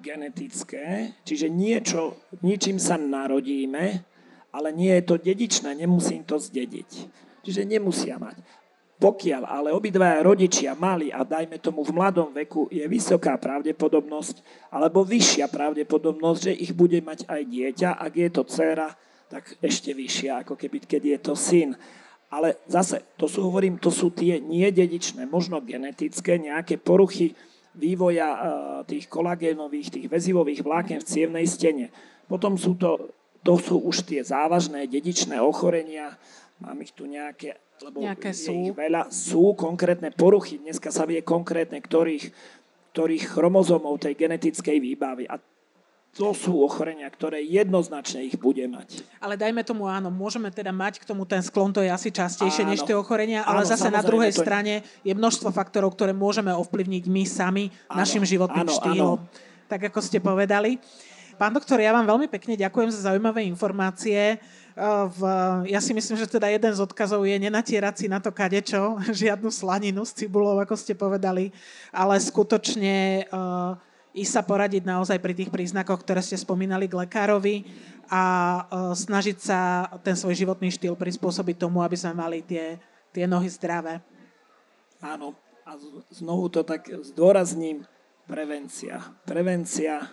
genetické, 0.00 1.12
čiže 1.24 1.52
niečo, 1.52 2.16
ničím 2.40 2.80
sa 2.80 2.96
narodíme, 2.96 4.04
ale 4.52 4.68
nie 4.72 4.92
je 5.00 5.04
to 5.04 5.16
dedičné, 5.20 5.76
nemusím 5.76 6.24
to 6.24 6.36
zdediť. 6.36 6.90
Čiže 7.42 7.66
nemusia 7.66 8.20
mať. 8.20 8.38
Pokiaľ 9.02 9.42
ale 9.50 9.74
obidvaja 9.74 10.22
rodičia 10.22 10.78
mali 10.78 11.10
a 11.10 11.26
dajme 11.26 11.58
tomu 11.58 11.82
v 11.82 11.90
mladom 11.90 12.30
veku 12.30 12.70
je 12.70 12.86
vysoká 12.86 13.34
pravdepodobnosť 13.34 14.46
alebo 14.70 15.02
vyššia 15.02 15.50
pravdepodobnosť, 15.50 16.38
že 16.38 16.52
ich 16.54 16.70
bude 16.70 17.02
mať 17.02 17.26
aj 17.26 17.42
dieťa, 17.42 17.90
ak 17.98 18.12
je 18.14 18.28
to 18.30 18.42
dcera, 18.46 18.94
tak 19.26 19.58
ešte 19.58 19.90
vyššia, 19.90 20.46
ako 20.46 20.54
keby, 20.54 20.86
keď 20.86 21.02
je 21.02 21.18
to 21.18 21.34
syn. 21.34 21.74
Ale 22.32 22.56
zase, 22.64 23.04
to 23.20 23.28
sú, 23.28 23.44
hovorím, 23.44 23.76
to 23.76 23.92
sú 23.92 24.08
tie 24.08 24.40
nededičné, 24.40 25.28
možno 25.28 25.60
genetické, 25.60 26.40
nejaké 26.40 26.80
poruchy 26.80 27.36
vývoja 27.76 28.28
e, 28.32 28.38
tých 28.88 29.04
kolagénových, 29.04 30.00
tých 30.00 30.06
väzivových 30.08 30.64
vláken 30.64 31.04
v 31.04 31.08
cievnej 31.12 31.44
stene. 31.44 31.92
Potom 32.24 32.56
sú 32.56 32.72
to, 32.80 33.12
to 33.44 33.60
sú 33.60 33.84
už 33.84 34.08
tie 34.08 34.24
závažné 34.24 34.88
dedičné 34.88 35.44
ochorenia, 35.44 36.16
mám 36.56 36.80
ich 36.80 36.96
tu 36.96 37.04
nejaké, 37.04 37.60
lebo 37.84 38.00
nejaké 38.00 38.32
sú. 38.32 38.48
ich 38.48 38.72
veľa, 38.72 39.12
sú 39.12 39.52
konkrétne 39.52 40.08
poruchy. 40.08 40.56
Dneska 40.56 40.88
sa 40.88 41.04
vie 41.04 41.20
konkrétne, 41.20 41.84
ktorých, 41.84 42.32
ktorých 42.96 43.24
chromozomov 43.28 44.00
tej 44.00 44.16
genetickej 44.16 44.80
výbavy. 44.80 45.28
A 45.28 45.36
to 46.12 46.36
sú 46.36 46.60
ochorenia, 46.60 47.08
ktoré 47.08 47.40
jednoznačne 47.40 48.28
ich 48.28 48.36
bude 48.36 48.60
mať. 48.68 49.00
Ale 49.16 49.40
dajme 49.40 49.64
tomu 49.64 49.88
áno, 49.88 50.12
môžeme 50.12 50.52
teda 50.52 50.68
mať 50.68 51.00
k 51.00 51.08
tomu 51.08 51.24
ten 51.24 51.40
sklon, 51.40 51.72
to 51.72 51.80
je 51.80 51.88
asi 51.88 52.12
častejšie 52.12 52.68
áno. 52.68 52.70
než 52.76 52.84
tie 52.84 52.92
ochorenia, 52.92 53.40
ale 53.48 53.64
áno, 53.64 53.70
zase 53.72 53.88
na 53.88 54.04
druhej 54.04 54.28
je... 54.28 54.36
strane 54.36 54.74
je 55.00 55.12
množstvo 55.16 55.48
faktorov, 55.48 55.96
ktoré 55.96 56.12
môžeme 56.12 56.52
ovplyvniť 56.52 57.04
my 57.08 57.22
sami 57.24 57.64
áno, 57.88 58.04
našim 58.04 58.20
životným 58.28 58.68
áno, 58.68 58.76
štýlom. 58.76 59.18
Áno. 59.24 59.70
Tak 59.72 59.88
ako 59.88 60.00
ste 60.04 60.20
povedali. 60.20 60.76
Pán 61.40 61.56
doktor, 61.56 61.80
ja 61.80 61.96
vám 61.96 62.04
veľmi 62.04 62.28
pekne 62.28 62.60
ďakujem 62.60 62.92
za 62.92 63.08
zaujímavé 63.08 63.48
informácie. 63.48 64.36
V, 65.16 65.20
ja 65.64 65.80
si 65.80 65.96
myslím, 65.96 66.20
že 66.20 66.28
teda 66.28 66.48
jeden 66.52 66.72
z 66.76 66.80
odkazov 66.80 67.24
je 67.24 67.40
nenatierať 67.40 68.04
si 68.04 68.06
na 68.12 68.20
to 68.20 68.28
kadečo, 68.28 69.00
žiadnu 69.24 69.48
slaninu 69.48 70.04
s 70.04 70.12
cibulou, 70.12 70.60
ako 70.60 70.76
ste 70.76 70.92
povedali, 70.92 71.48
ale 71.88 72.20
skutočne 72.20 73.26
uh, 73.32 73.80
ísť 74.12 74.32
sa 74.32 74.42
poradiť 74.44 74.84
naozaj 74.84 75.18
pri 75.18 75.32
tých 75.32 75.50
príznakoch, 75.50 76.04
ktoré 76.04 76.20
ste 76.20 76.36
spomínali 76.36 76.84
k 76.88 76.96
lekárovi 77.00 77.64
a 78.12 78.22
uh, 78.22 78.92
snažiť 78.92 79.38
sa 79.40 79.88
ten 80.04 80.12
svoj 80.12 80.36
životný 80.36 80.68
štýl 80.68 80.92
prispôsobiť 80.92 81.56
tomu, 81.56 81.80
aby 81.80 81.96
sme 81.96 82.12
mali 82.12 82.44
tie, 82.44 82.76
tie 83.10 83.24
nohy 83.24 83.48
zdravé. 83.48 84.04
Áno, 85.00 85.34
a 85.64 85.74
znovu 86.12 86.52
to 86.52 86.60
tak 86.62 86.86
zdôrazním, 87.02 87.88
prevencia. 88.28 89.02
Prevencia 89.26 90.06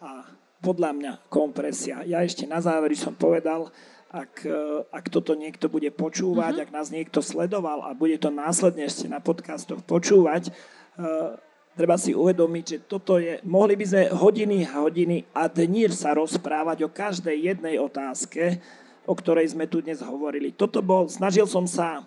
a 0.00 0.24
podľa 0.62 0.90
mňa 0.94 1.12
kompresia. 1.26 2.06
Ja 2.06 2.22
ešte 2.22 2.46
na 2.46 2.62
záver 2.62 2.94
som 2.94 3.12
povedal, 3.12 3.68
ak, 4.12 4.44
e, 4.46 4.86
ak 4.92 5.10
toto 5.10 5.34
niekto 5.34 5.66
bude 5.66 5.88
počúvať, 5.90 6.54
uh-huh. 6.54 6.64
ak 6.68 6.70
nás 6.70 6.88
niekto 6.92 7.18
sledoval 7.24 7.82
a 7.82 7.96
bude 7.96 8.14
to 8.20 8.28
následne 8.28 8.86
ešte 8.86 9.08
na 9.08 9.18
podcastoch 9.18 9.80
počúvať, 9.82 10.52
uh, 11.00 11.34
treba 11.72 11.96
si 11.96 12.12
uvedomiť, 12.12 12.64
že 12.64 12.78
toto 12.84 13.16
je, 13.16 13.40
mohli 13.44 13.74
by 13.76 13.84
sme 13.84 14.02
hodiny 14.12 14.56
a 14.68 14.84
hodiny 14.84 15.16
a 15.32 15.48
dní 15.48 15.88
sa 15.92 16.12
rozprávať 16.12 16.84
o 16.84 16.92
každej 16.92 17.36
jednej 17.52 17.80
otázke, 17.80 18.60
o 19.08 19.14
ktorej 19.16 19.50
sme 19.52 19.66
tu 19.66 19.82
dnes 19.82 19.98
hovorili. 20.04 20.54
Toto 20.54 20.84
bol, 20.84 21.08
snažil 21.10 21.48
som 21.48 21.66
sa 21.66 22.04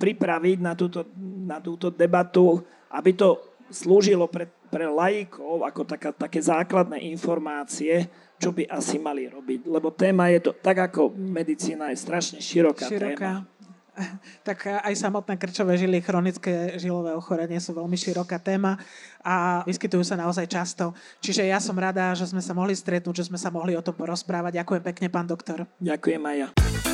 pripraviť 0.00 0.58
na 0.64 0.72
túto, 0.72 1.04
na 1.44 1.60
túto 1.60 1.92
debatu, 1.92 2.64
aby 2.88 3.12
to 3.12 3.36
slúžilo 3.68 4.26
pre, 4.26 4.48
pre 4.72 4.88
laikov 4.88 5.62
ako 5.62 5.82
taká, 5.84 6.10
také 6.10 6.40
základné 6.40 7.04
informácie, 7.12 8.08
čo 8.40 8.50
by 8.50 8.64
asi 8.72 8.96
mali 8.96 9.28
robiť. 9.28 9.68
Lebo 9.68 9.92
téma 9.92 10.32
je 10.32 10.48
to, 10.48 10.52
tak 10.56 10.90
ako 10.90 11.12
medicína 11.12 11.92
je 11.92 12.00
strašne 12.00 12.38
široká, 12.40 12.88
široká. 12.88 13.44
téma. 13.44 13.59
Tak 14.48 14.82
aj 14.82 14.94
samotné 14.96 15.36
krčové 15.36 15.76
žily, 15.76 16.00
chronické 16.00 16.74
žilové 16.80 17.12
ochorenie 17.14 17.60
sú 17.60 17.76
veľmi 17.76 17.94
široká 17.94 18.40
téma 18.40 18.80
a 19.20 19.62
vyskytujú 19.68 20.02
sa 20.02 20.16
naozaj 20.16 20.48
často. 20.48 20.96
Čiže 21.20 21.46
ja 21.46 21.60
som 21.60 21.76
rada, 21.76 22.16
že 22.16 22.26
sme 22.26 22.40
sa 22.40 22.56
mohli 22.56 22.72
stretnúť, 22.72 23.24
že 23.24 23.28
sme 23.28 23.38
sa 23.38 23.52
mohli 23.52 23.76
o 23.76 23.84
tom 23.84 23.94
porozprávať. 23.94 24.64
Ďakujem 24.64 24.82
pekne, 24.82 25.06
pán 25.12 25.28
doktor. 25.28 25.68
Ďakujem 25.78 26.22
aj 26.24 26.36
ja. 26.36 26.89